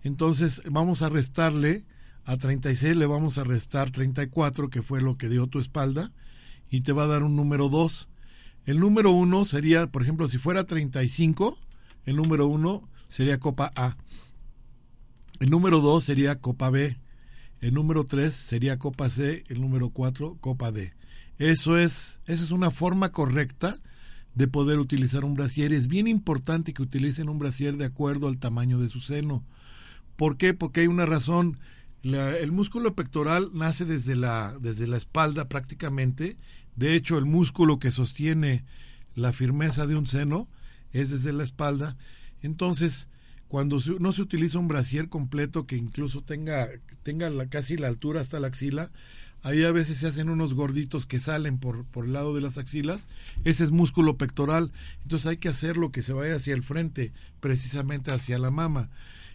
[0.02, 1.86] entonces vamos a restarle
[2.24, 6.12] a 36, le vamos a restar 34, que fue lo que dio tu espalda,
[6.70, 8.08] y te va a dar un número 2.
[8.66, 11.58] El número 1 sería, por ejemplo, si fuera 35,
[12.06, 13.96] el número 1 sería copa A.
[15.40, 16.98] El número 2 sería copa B.
[17.60, 19.44] El número 3 sería copa C.
[19.48, 20.94] El número 4 copa D.
[21.38, 23.78] Eso es, esa es una forma correcta
[24.34, 25.72] de poder utilizar un brasier.
[25.72, 29.44] Es bien importante que utilicen un brasier de acuerdo al tamaño de su seno
[30.16, 30.54] ¿Por qué?
[30.54, 31.58] Porque hay una razón.
[32.04, 36.36] el músculo pectoral nace desde la, desde la espalda prácticamente.
[36.76, 38.64] De hecho, el músculo que sostiene
[39.14, 40.48] la firmeza de un seno
[40.92, 41.96] es desde la espalda.
[42.42, 43.08] Entonces,
[43.48, 46.68] cuando no se utiliza un brasier completo que incluso tenga,
[47.02, 48.90] tenga casi la altura hasta la axila,
[49.42, 52.56] ahí a veces se hacen unos gorditos que salen por, por el lado de las
[52.56, 53.08] axilas,
[53.44, 58.10] ese es músculo pectoral, entonces hay que hacerlo que se vaya hacia el frente, precisamente
[58.10, 58.88] hacia la mama,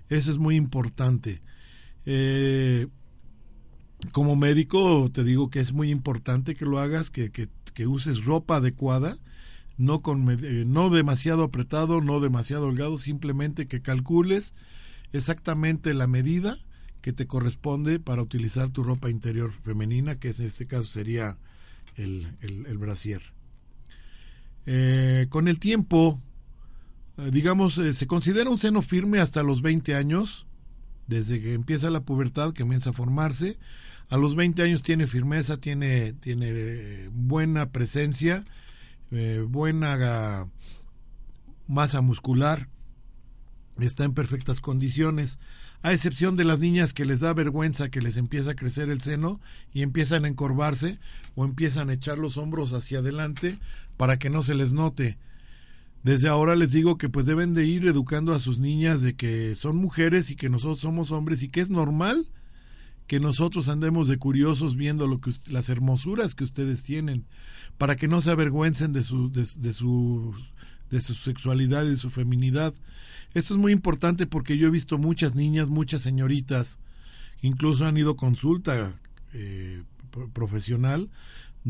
[0.10, 1.42] eso es muy importante.
[2.08, 2.88] Eh,
[4.12, 8.56] como médico te digo que es muy importante que lo hagas, que, que, uses ropa
[8.56, 9.18] adecuada,
[9.78, 14.54] no, con, eh, no demasiado apretado, no demasiado holgado, simplemente que calcules
[15.14, 16.58] exactamente la medida
[17.02, 21.38] que te corresponde para utilizar tu ropa interior femenina, que en este caso sería
[21.96, 23.22] el, el, brasier.
[24.66, 26.20] Eh, con el tiempo,
[27.18, 30.47] eh, digamos, se considera un seno firme hasta los 20 años,
[31.08, 33.58] desde que empieza la pubertad, que comienza a formarse.
[34.10, 38.46] A los 20 años tiene firmeza, tiene, tiene buena presencia,
[39.12, 40.48] eh, buena
[41.68, 42.70] masa muscular,
[43.80, 45.38] está en perfectas condiciones,
[45.84, 49.02] a excepción de las niñas que les da vergüenza que les empieza a crecer el
[49.02, 49.40] seno
[49.74, 51.00] y empiezan a encorvarse
[51.36, 53.60] o empiezan a echar los hombros hacia adelante
[53.96, 55.18] para que no se les note.
[56.04, 59.56] Desde ahora les digo que pues deben de ir educando a sus niñas de que
[59.56, 62.28] son mujeres y que nosotros somos hombres y que es normal
[63.08, 67.26] que nosotros andemos de curiosos viendo lo que las hermosuras que ustedes tienen
[67.78, 70.36] para que no se avergüencen de su, de, su,
[70.90, 72.74] de su sexualidad y de su feminidad.
[73.34, 76.80] Esto es muy importante porque yo he visto muchas niñas, muchas señoritas,
[77.42, 79.00] incluso han ido consulta
[79.34, 79.84] eh,
[80.34, 81.10] profesional,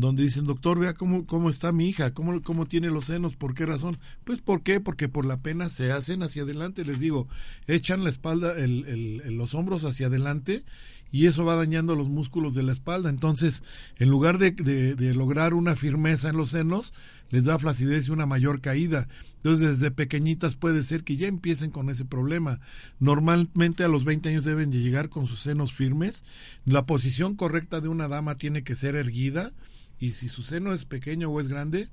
[0.00, 3.54] donde dicen, doctor, vea cómo, cómo está mi hija, cómo, cómo tiene los senos, ¿por
[3.54, 3.98] qué razón?
[4.24, 4.80] Pues ¿por qué?
[4.80, 7.26] Porque por la pena se hacen hacia adelante, les digo,
[7.66, 10.64] echan la espalda, el, el, los hombros hacia adelante
[11.10, 13.10] y eso va dañando los músculos de la espalda.
[13.10, 13.64] Entonces,
[13.96, 16.92] en lugar de, de, lograr una firmeza en los senos,
[17.30, 19.08] les da flacidez y una mayor caída.
[19.36, 22.60] Entonces, desde pequeñitas puede ser que ya empiecen con ese problema.
[23.00, 26.22] Normalmente a los 20 años deben de llegar con sus senos firmes.
[26.64, 29.52] La posición correcta de una dama tiene que ser erguida
[29.98, 31.88] y si su seno es pequeño o es grande,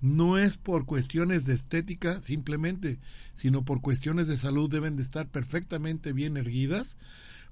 [0.00, 2.98] no es por cuestiones de estética simplemente,
[3.34, 6.98] sino por cuestiones de salud deben de estar perfectamente bien erguidas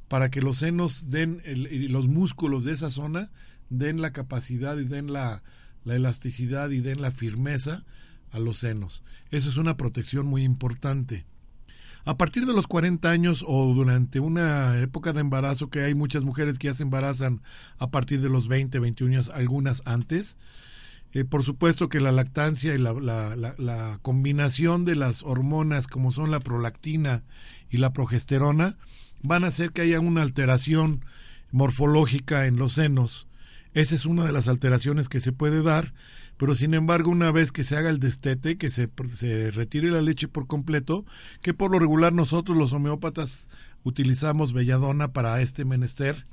[0.09, 3.31] para que los senos den y los músculos de esa zona
[3.71, 5.43] den la capacidad y den la,
[5.85, 7.85] la elasticidad y den la firmeza
[8.31, 9.03] a los senos.
[9.31, 11.25] Eso es una protección muy importante.
[12.05, 16.25] A partir de los 40 años o durante una época de embarazo, que hay muchas
[16.25, 17.43] mujeres que ya se embarazan
[17.79, 20.37] a partir de los 20, 21 años, algunas antes,
[21.13, 26.11] eh, por supuesto que la lactancia y la, la, la, combinación de las hormonas como
[26.11, 27.23] son la prolactina
[27.71, 28.79] y la progesterona
[29.23, 31.05] van a hacer que haya una alteración
[31.51, 33.29] morfológica en los senos.
[33.75, 35.93] Esa es una de las alteraciones que se puede dar,
[36.43, 40.03] pero sin embargo una vez que se haga el destete, que se, se retire la
[40.03, 41.07] leche por completo,
[41.41, 43.47] que por lo regular nosotros los homeópatas
[43.85, 46.27] utilizamos belladona para este menester,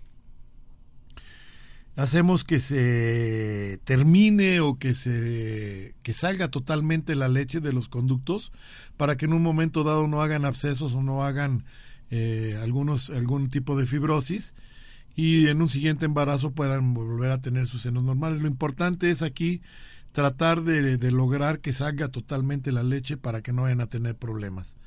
[1.95, 8.51] hacemos que se termine o que se que salga totalmente la leche de los conductos
[8.97, 11.65] para que en un momento dado no hagan abscesos o no hagan
[12.09, 14.55] eh, algunos, algún tipo de fibrosis
[15.15, 18.41] y en un siguiente embarazo puedan volver a tener sus senos normales.
[18.41, 19.61] Lo importante es aquí
[20.11, 24.77] tratar de, lograr que salga totalmente la leche para que no vayan a tener problemas.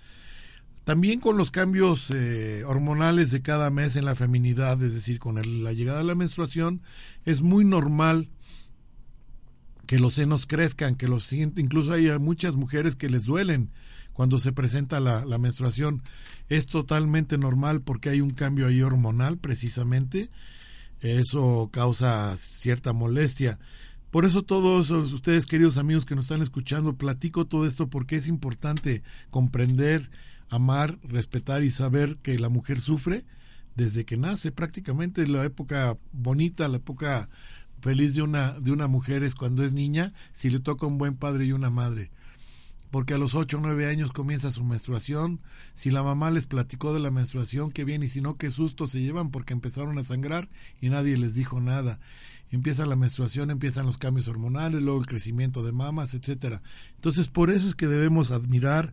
[0.85, 5.37] También con los cambios eh, hormonales de cada mes en la feminidad, es decir, con
[5.63, 6.83] la llegada de la menstruación,
[7.25, 8.29] es muy normal
[9.87, 13.71] que los senos crezcan, que los incluso hay muchas mujeres que les duelen
[14.13, 16.03] cuando se presenta la, la menstruación
[16.49, 20.31] es totalmente normal porque hay un cambio ahí hormonal precisamente.
[21.01, 23.59] Eso causa cierta molestia.
[24.13, 28.29] Por eso todos ustedes, queridos amigos que nos están escuchando, platico todo esto porque es
[28.29, 30.11] importante comprender,
[30.51, 33.25] amar, respetar y saber que la mujer sufre
[33.75, 34.53] desde que nace.
[34.53, 37.31] Prácticamente la época bonita, la época
[37.81, 41.17] feliz de una, de una mujer es cuando es niña, si le toca un buen
[41.17, 42.11] padre y una madre
[42.93, 45.41] porque a los 8 o 9 años comienza su menstruación.
[45.73, 48.87] Si la mamá les platicó de la menstruación, qué bien, y si no, qué susto
[48.87, 52.01] se llevan porque empezaron a sangrar y nadie les dijo nada.
[52.53, 56.63] Empieza la menstruación, empiezan los cambios hormonales, luego el crecimiento de mamas, etcétera.
[56.95, 58.93] Entonces, por eso es que debemos admirar,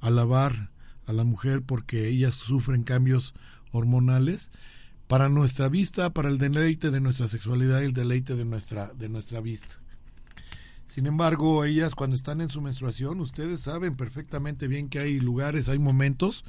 [0.00, 0.70] alabar
[1.06, 3.34] a la mujer porque ellas sufren cambios
[3.72, 4.50] hormonales
[5.06, 9.08] para nuestra vista, para el deleite de nuestra sexualidad y el deleite de nuestra de
[9.08, 9.80] nuestra vista.
[10.86, 15.70] Sin embargo, ellas cuando están en su menstruación, ustedes saben perfectamente bien que hay lugares,
[15.70, 16.44] hay momentos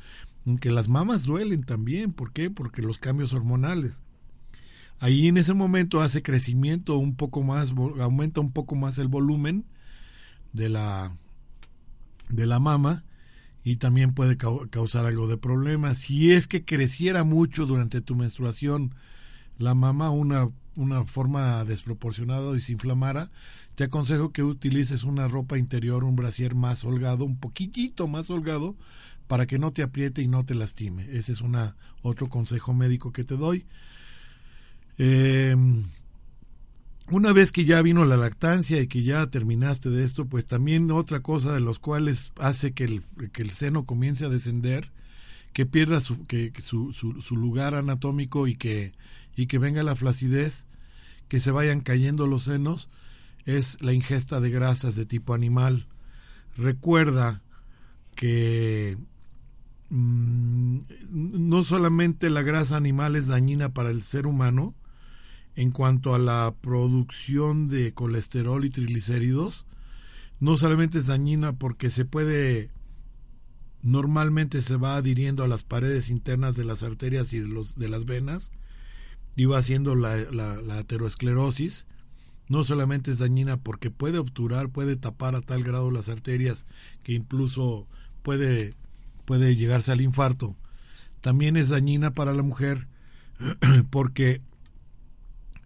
[0.45, 2.11] en que las mamas duelen también.
[2.11, 2.49] ¿Por qué?
[2.49, 4.01] Porque los cambios hormonales.
[4.99, 9.65] Ahí en ese momento hace crecimiento un poco más, aumenta un poco más el volumen,
[10.53, 11.11] de la
[12.29, 13.03] de la mama
[13.63, 15.95] y también puede causar algo de problema.
[15.95, 18.95] Si es que creciera mucho durante tu menstruación
[19.57, 23.29] la mama, una, una forma desproporcionada y se inflamara,
[23.75, 28.75] te aconsejo que utilices una ropa interior, un brasier más holgado, un poquitito más holgado,
[29.27, 31.07] para que no te apriete y no te lastime.
[31.11, 33.65] Ese es una, otro consejo médico que te doy.
[34.99, 35.55] Eh,
[37.11, 40.91] una vez que ya vino la lactancia y que ya terminaste de esto, pues también
[40.91, 44.91] otra cosa de los cuales hace que el, que el seno comience a descender,
[45.51, 48.93] que pierda su, que, su, su, lugar anatómico y que,
[49.35, 50.67] y que venga la flacidez,
[51.27, 52.89] que se vayan cayendo los senos,
[53.45, 55.87] es la ingesta de grasas de tipo animal.
[56.57, 57.41] Recuerda
[58.13, 58.97] que
[59.89, 60.77] mm,
[61.09, 64.75] no solamente la grasa animal es dañina para el ser humano,
[65.59, 69.65] en cuanto a la producción de colesterol y triglicéridos,
[70.39, 72.69] no solamente es dañina porque se puede
[73.81, 78.51] normalmente se va adhiriendo a las paredes internas de las arterias y de, las venas
[79.35, 81.85] y va haciendo la, la, aterosclerosis.
[82.47, 86.65] No solamente es dañina porque puede obturar, puede tapar a tal grado las arterias
[87.03, 87.85] que incluso
[88.23, 88.75] puede,
[89.25, 90.55] puede llegarse al infarto.
[91.19, 92.87] También es dañina para la mujer
[93.89, 94.41] porque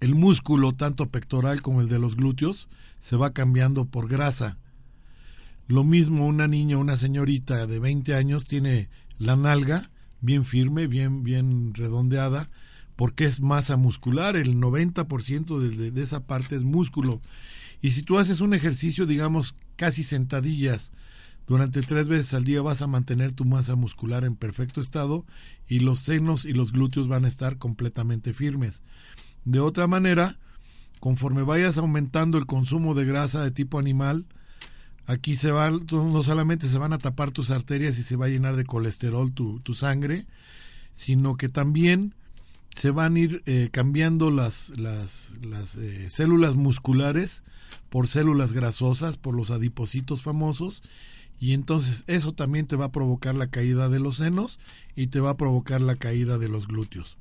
[0.03, 2.67] el músculo, tanto pectoral como el de los glúteos,
[2.99, 4.57] se va cambiando por grasa.
[5.69, 9.89] Lo mismo una niña, una señorita de 20 años tiene la nalga
[10.19, 12.49] bien firme, bien, bien redondeada,
[12.97, 17.21] porque es masa muscular, el 90% de, de esa parte es músculo.
[17.81, 20.91] Y si tú haces un ejercicio, digamos, casi sentadillas,
[21.47, 25.25] durante tres veces al día vas a mantener tu masa muscular en perfecto estado
[25.65, 28.81] y los senos y los glúteos van a estar completamente firmes.
[29.45, 30.37] De otra manera,
[30.99, 34.25] conforme vayas aumentando el consumo de grasa de tipo animal,
[35.05, 38.29] aquí se va, no solamente se van a tapar tus arterias y se va a
[38.29, 40.25] llenar de colesterol tu, tu sangre,
[40.93, 42.15] sino que también
[42.69, 47.43] se van a ir eh, cambiando las, las, las eh, células musculares
[47.89, 50.83] por células grasosas, por los adipocitos famosos,
[51.39, 54.59] y entonces eso también te va a provocar la caída de los senos
[54.95, 57.17] y te va a provocar la caída de los glúteos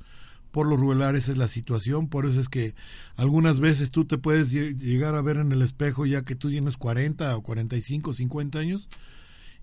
[0.53, 2.74] por lo regular esa es la situación, por eso es que
[3.16, 6.76] algunas veces tú te puedes llegar a ver en el espejo ya que tú tienes
[6.76, 8.88] 40 o 45, 50 años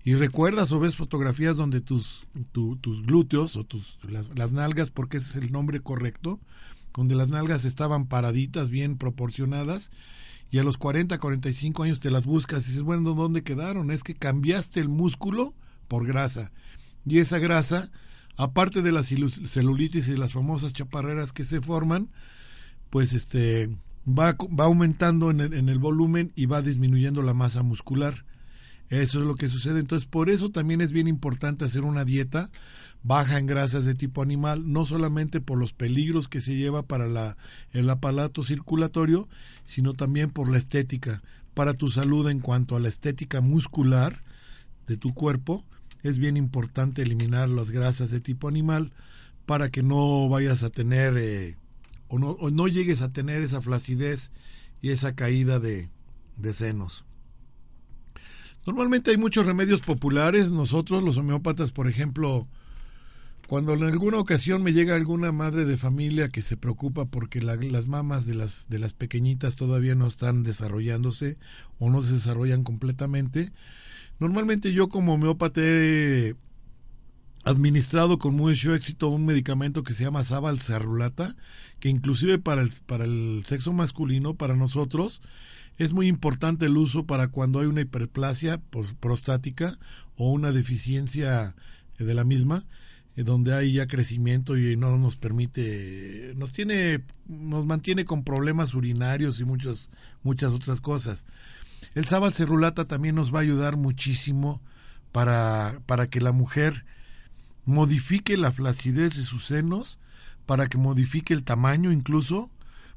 [0.02, 5.18] y recuerdas o ves fotografías donde tus, tus glúteos o tus, las, las, nalgas, porque
[5.18, 6.40] ese es el nombre correcto,
[6.94, 9.90] donde las nalgas estaban paraditas, bien proporcionadas,
[10.50, 13.90] y a los 40, 45 años te las buscas y dices, bueno, ¿dónde quedaron?
[13.90, 15.54] Es que cambiaste el músculo
[15.86, 16.50] por grasa.
[17.06, 17.90] Y esa grasa
[18.40, 22.08] aparte de la celulitis y las famosas chaparreras que se forman,
[22.88, 23.68] pues este
[24.08, 28.24] va, va aumentando en el, en el volumen y va disminuyendo la masa muscular.
[28.88, 29.78] Eso es lo que sucede.
[29.78, 32.50] Entonces, por eso también es bien importante hacer una dieta
[33.02, 37.08] baja en grasas de tipo animal, no solamente por los peligros que se lleva para
[37.08, 37.36] la,
[37.72, 39.28] el aparato circulatorio,
[39.66, 41.22] sino también por la estética,
[41.52, 44.22] para tu salud en cuanto a la estética muscular
[44.86, 45.66] de tu cuerpo
[46.02, 48.90] es bien importante eliminar las grasas de tipo animal
[49.46, 51.56] para que no vayas a tener eh,
[52.08, 54.30] o, no, o, no, llegues a tener esa flacidez
[54.82, 55.90] y esa caída de,
[56.36, 57.04] de senos.
[58.66, 60.50] Normalmente hay muchos remedios populares.
[60.50, 62.46] Nosotros, los homeópatas, por ejemplo,
[63.50, 67.56] cuando en alguna ocasión me llega alguna madre de familia que se preocupa porque la,
[67.56, 71.36] las mamas de las, de las pequeñitas todavía no están desarrollándose
[71.78, 73.52] o no se desarrollan completamente,
[74.20, 76.36] Normalmente yo como homeópata he
[77.44, 81.36] administrado con mucho éxito un medicamento que se llama Sabal Cerrulata,
[81.80, 85.22] que inclusive para el, para el sexo masculino, para nosotros,
[85.78, 88.60] es muy importante el uso para cuando hay una hiperplasia
[89.00, 89.78] prostática
[90.16, 91.56] o una deficiencia
[91.98, 92.66] de la misma,
[93.16, 99.40] donde hay ya crecimiento y no nos permite, nos tiene, nos mantiene con problemas urinarios
[99.40, 99.90] y muchas,
[100.22, 101.24] muchas otras cosas.
[101.94, 104.60] El sábal cerulata también nos va a ayudar muchísimo
[105.12, 106.84] para, para que la mujer
[107.64, 109.98] modifique la flacidez de sus senos,
[110.46, 112.50] para que modifique el tamaño incluso,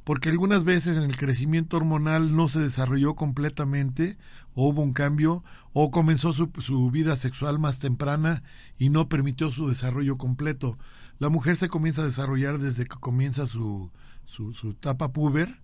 [0.03, 4.17] porque algunas veces en el crecimiento hormonal no se desarrolló completamente,
[4.53, 8.43] o hubo un cambio, o comenzó su, su, vida sexual más temprana
[8.77, 10.77] y no permitió su desarrollo completo.
[11.19, 13.91] La mujer se comienza a desarrollar desde que comienza su,
[14.25, 15.61] su, su etapa puber,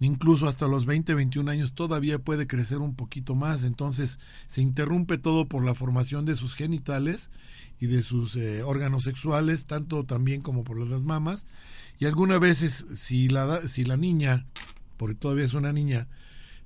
[0.00, 5.18] incluso hasta los 20, 21 años todavía puede crecer un poquito más, entonces se interrumpe
[5.18, 7.30] todo por la formación de sus genitales
[7.78, 11.46] y de sus eh, órganos sexuales, tanto también como por las mamas,
[11.98, 14.46] y algunas veces si la, si la niña,
[14.96, 16.08] porque todavía es una niña,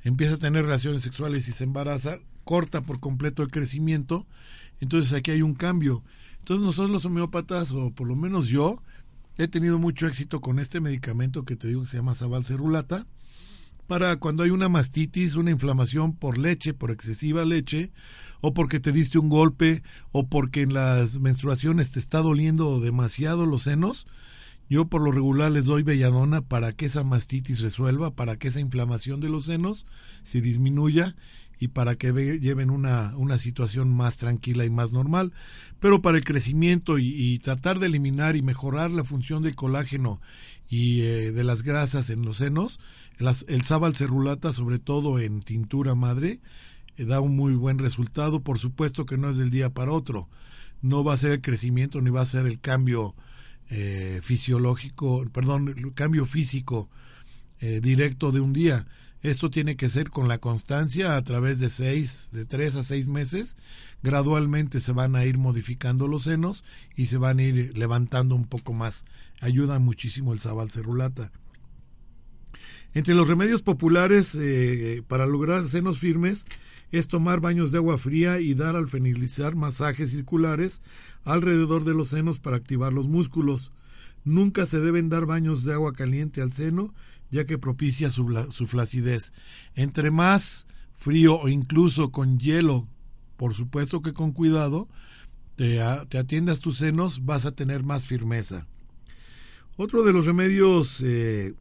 [0.03, 4.27] empieza a tener relaciones sexuales y se embaraza, corta por completo el crecimiento,
[4.81, 6.03] entonces aquí hay un cambio.
[6.39, 8.83] Entonces nosotros los homeópatas, o por lo menos yo,
[9.37, 13.07] he tenido mucho éxito con este medicamento que te digo que se llama Sabalcerulata,
[13.87, 17.93] para cuando hay una mastitis, una inflamación por leche, por excesiva leche,
[18.41, 23.47] o porque te diste un golpe, o porque en las menstruaciones te está doliendo demasiado
[23.47, 24.07] los senos,
[24.71, 28.61] yo por lo regular les doy belladona para que esa mastitis resuelva, para que esa
[28.61, 29.85] inflamación de los senos
[30.23, 31.17] se disminuya
[31.59, 35.33] y para que lleven una, una situación más tranquila y más normal.
[35.81, 40.21] Pero para el crecimiento y, tratar de eliminar y mejorar la función del colágeno
[40.69, 42.79] y eh, de las grasas en los senos,
[43.49, 46.41] el sábal cerulata, sobre todo en tintura madre,
[46.97, 48.41] eh, da un muy buen resultado.
[48.41, 50.29] Por supuesto que no es del día para otro.
[50.81, 53.17] No va a ser el crecimiento ni va a ser el cambio
[53.71, 56.91] eh, fisiológico, perdón, cambio físico
[57.61, 58.87] eh, directo de un día.
[59.23, 63.07] Esto tiene que ser con la constancia a través de seis, de tres a seis
[63.07, 63.57] meses.
[64.03, 66.65] Gradualmente se van a ir modificando los senos
[66.97, 69.05] y se van a ir levantando un poco más.
[69.41, 71.31] Ayuda muchísimo el sabal cerulata.
[72.95, 76.45] Entre los remedios populares eh, para lograr senos firmes
[76.93, 80.83] es tomar baños de agua fría y dar al fenilizar masajes circulares
[81.25, 83.73] alrededor de los senos para activar los músculos.
[84.25, 86.95] Nunca se deben dar baños de agua caliente al seno,
[87.31, 89.33] ya que propicia su, su flacidez.
[89.75, 90.67] Entre más
[90.97, 92.87] frío o incluso con hielo,
[93.37, 94.89] por supuesto que con cuidado,
[95.57, 98.67] te, te atiendas tus senos, vas a tener más firmeza.
[99.77, 101.55] Otro de los remedios eh,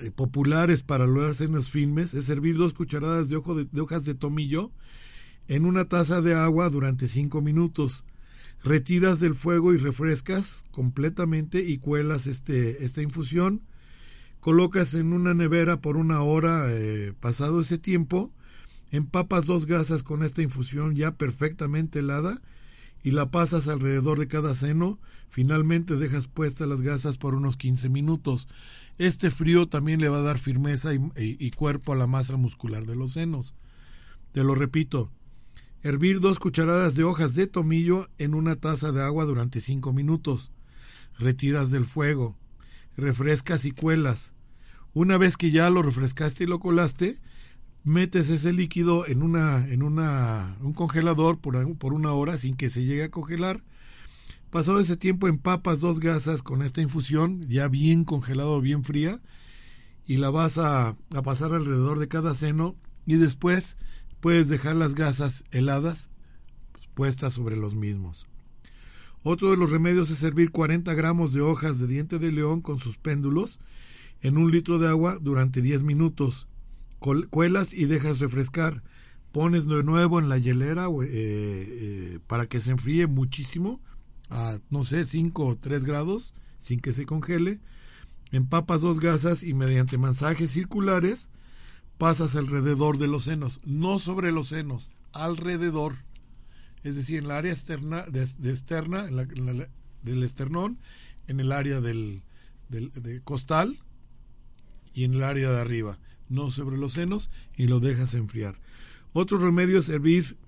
[0.00, 3.40] eh, populares para lograr senos firmes es servir dos cucharadas de,
[3.70, 4.70] de, hojas de tomillo
[5.48, 8.04] en una taza de agua durante cinco minutos.
[8.62, 13.62] Retiras del fuego y refrescas completamente y cuelas este, esta infusión.
[14.40, 18.32] Colocas en una nevera por una hora eh, pasado ese tiempo.
[18.90, 22.40] Empapas dos gasas con esta infusión ya perfectamente helada
[23.02, 24.98] y la pasas alrededor de cada seno.
[25.28, 28.48] Finalmente dejas puestas las gasas por unos 15 minutos.
[28.98, 32.96] Este frío también le va a dar firmeza y, cuerpo a la masa muscular de
[32.96, 33.54] los senos.
[34.32, 35.10] Te lo repito,
[35.82, 40.50] hervir dos cucharadas de hojas de tomillo en una taza de agua durante 5 minutos.
[41.18, 42.36] Retiras del fuego.
[42.96, 44.34] Refrescas y cuelas.
[44.92, 47.18] Una vez que ya lo refrescaste y lo colaste,
[47.84, 52.70] metes ese líquido en una en una un congelador por, por una hora sin que
[52.70, 53.62] se llegue a congelar.
[54.50, 59.20] Pasado ese tiempo empapas dos gasas con esta infusión ya bien congelado, bien fría
[60.06, 62.74] y la vas a, a pasar alrededor de cada seno
[63.06, 63.76] y después
[64.20, 66.10] puedes dejar las gasas heladas
[66.94, 68.26] puestas sobre los mismos.
[69.22, 72.78] Otro de los remedios es servir 40 gramos de hojas de diente de león con
[72.78, 73.58] sus péndulos
[74.22, 76.48] en un litro de agua durante 10 minutos
[77.00, 78.82] cuelas y dejas refrescar.
[79.32, 83.80] Pones de nuevo en la hielera eh, eh, para que se enfríe muchísimo,
[84.28, 87.60] a no sé, 5 o 3 grados, sin que se congele.
[88.32, 91.30] Empapas dos gasas y mediante masajes circulares
[91.98, 95.94] pasas alrededor de los senos, no sobre los senos, alrededor.
[96.82, 99.06] Es decir, en la área externa, de, externa
[100.02, 100.78] del esternón,
[101.26, 102.22] en el área del,
[102.68, 103.78] del costal
[104.94, 105.98] y en el área de arriba
[106.30, 108.58] no sobre los senos, y lo dejas enfriar.
[109.12, 110.38] Otro remedio es hervir,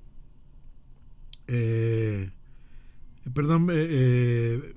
[1.49, 2.31] eh,
[3.35, 4.75] perdón, eh, eh,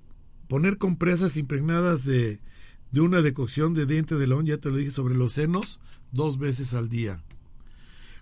[0.49, 2.41] poner compresas impregnadas de,
[2.91, 5.79] de una decocción de diente de león, ya te lo dije, sobre los senos
[6.11, 7.23] dos veces al día.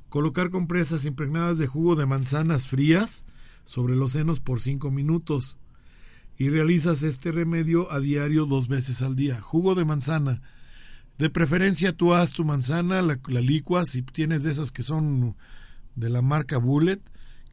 [0.10, 3.26] Colocar compresas impregnadas de jugo de manzanas frías
[3.66, 5.58] sobre los senos por cinco minutos.
[6.38, 9.40] Y realizas este remedio a diario dos veces al día.
[9.42, 10.42] Jugo de manzana
[11.18, 15.36] de preferencia tú haz tu manzana, la, licuas, si tienes de esas que son
[15.96, 17.02] de la marca Bullet,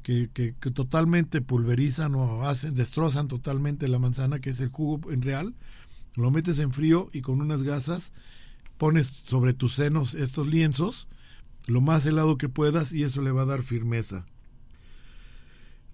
[0.03, 5.23] que, que, totalmente pulverizan o hacen, destrozan totalmente la manzana, que es el jugo en
[5.23, 5.55] real,
[6.17, 8.13] lo metes en frío y con unas gasas
[8.79, 11.07] pones sobre tus senos estos lienzos,
[11.67, 14.27] lo más helado que puedas y eso le va a dar firmeza.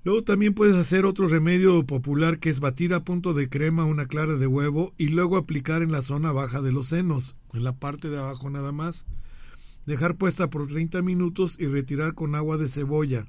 [0.04, 4.06] Luego también puedes hacer otro remedio popular que es batir a punto de crema una
[4.06, 7.76] clara de huevo y luego aplicar en la zona baja de los senos, en la
[7.76, 9.06] parte de abajo nada más.
[9.86, 13.26] Dejar puesta por 30 minutos y retirar con agua de cebolla.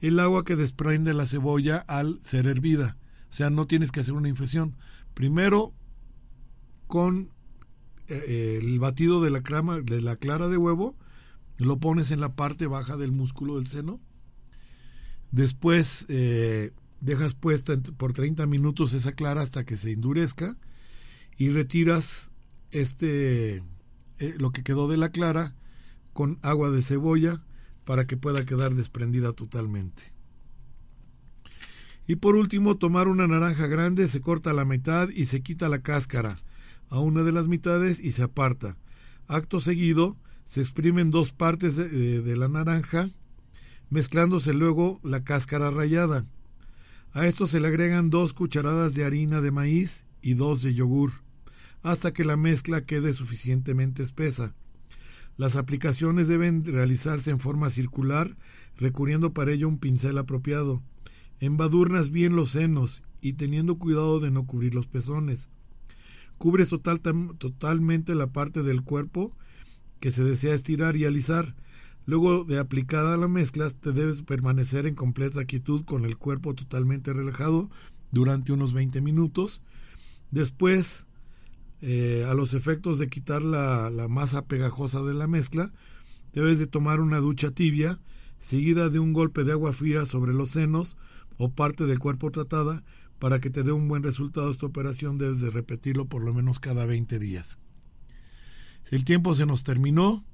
[0.00, 2.96] El agua que desprende la cebolla al ser hervida.
[3.30, 4.76] O sea, no tienes que hacer una infusión.
[5.14, 5.72] Primero
[6.86, 7.30] con
[8.08, 9.40] eh, eh, el batido de la,
[9.84, 10.96] de la clara de huevo,
[11.58, 14.00] lo pones en la parte baja del músculo del seno
[15.32, 20.58] Después eh, dejas puesta por 30 minutos esa clara hasta que se endurezca
[21.38, 22.31] y retiras
[22.72, 23.62] este
[24.18, 25.54] eh, lo que quedó de la clara
[26.12, 27.42] con agua de cebolla
[27.84, 30.12] para que pueda quedar desprendida totalmente.
[32.06, 35.82] Y por último, tomar una naranja grande, se corta la mitad y se quita la
[35.82, 36.38] cáscara
[36.88, 38.76] a una de las mitades y se aparta.
[39.28, 40.16] Acto seguido,
[40.46, 43.10] se exprimen dos partes de, de la naranja,
[43.88, 46.26] mezclándose luego la cáscara rallada.
[47.12, 51.21] A esto se le agregan dos cucharadas de harina de maíz y dos de yogur,
[51.82, 54.54] hasta que la mezcla quede suficientemente espesa.
[55.36, 58.36] Las aplicaciones deben realizarse en forma circular,
[58.76, 60.82] recurriendo para ello un pincel apropiado.
[61.40, 65.48] Embadurnas bien los senos y teniendo cuidado de no cubrir los pezones.
[66.38, 69.36] Cubres total, totalmente la parte del cuerpo
[70.00, 71.54] que se desea estirar y alisar.
[72.04, 77.12] Luego de aplicada la mezcla, te debes permanecer en completa quietud con el cuerpo totalmente
[77.12, 77.70] relajado
[78.10, 79.62] durante unos 20 minutos.
[80.32, 81.06] Después
[81.84, 85.72] eh, a los efectos de quitar la, masa pegajosa de la mezcla,
[86.32, 87.98] debes de tomar una ducha tibia,
[88.38, 90.96] seguida de un golpe de agua fría sobre los senos
[91.38, 92.84] o parte del cuerpo tratada,
[93.18, 96.60] para que te dé un buen resultado esta operación debes de repetirlo por lo menos
[96.60, 97.58] cada 20 días.
[98.92, 100.24] El tiempo se nos terminó,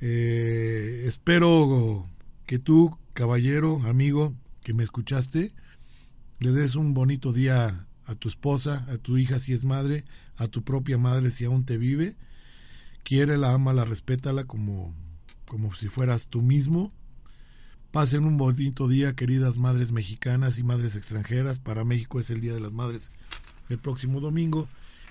[0.00, 2.08] eh, espero
[2.46, 5.52] que tú, caballero, amigo, que me escuchaste,
[6.38, 10.04] le des un bonito día a tu esposa, a tu hija si es madre,
[10.36, 12.16] a tu propia madre si aún te vive.
[13.02, 14.94] Quiérela, la respétala como,
[15.46, 16.92] como si fueras tú mismo.
[17.90, 21.58] Pasen un bonito día, queridas madres mexicanas y madres extranjeras.
[21.58, 23.10] Para México es el Día de las Madres
[23.68, 24.68] el próximo domingo.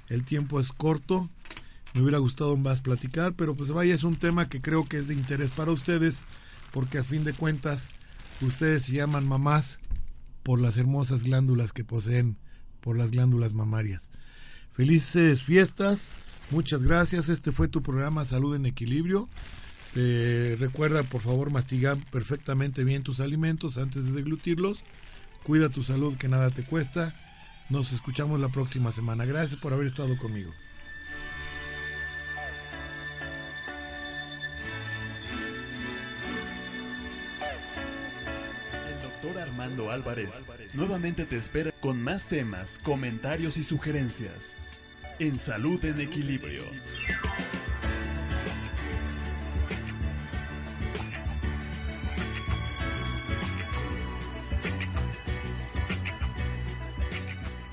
[0.10, 1.30] El tiempo es corto.
[1.93, 5.08] Me hubiera gustado más platicar, pero pues vaya, es un tema que creo que es
[5.08, 6.22] de interés para ustedes,
[6.72, 7.89] porque a fin de cuentas
[8.41, 9.80] ustedes se llaman mamás
[10.43, 12.38] por las hermosas glándulas que poseen
[12.82, 14.10] por las glándulas mamarias.
[14.74, 16.10] Felices fiestas,
[16.52, 17.30] muchas gracias.
[17.30, 19.30] Este fue tu programa Salud en Equilibrio.
[19.94, 24.82] recuerda, por favor, mastigar perfectamente bien tus alimentos antes de deglutirlos.
[25.44, 27.14] Cuida tu salud, que nada te cuesta.
[27.70, 29.26] Nos escuchamos la próxima semana.
[29.26, 30.52] Gracias por haber estado conmigo.
[39.62, 40.41] Álvarez
[40.74, 44.55] nuevamente te espera con más temas, comentarios y sugerencias
[45.20, 46.64] en Salud en Equilibrio.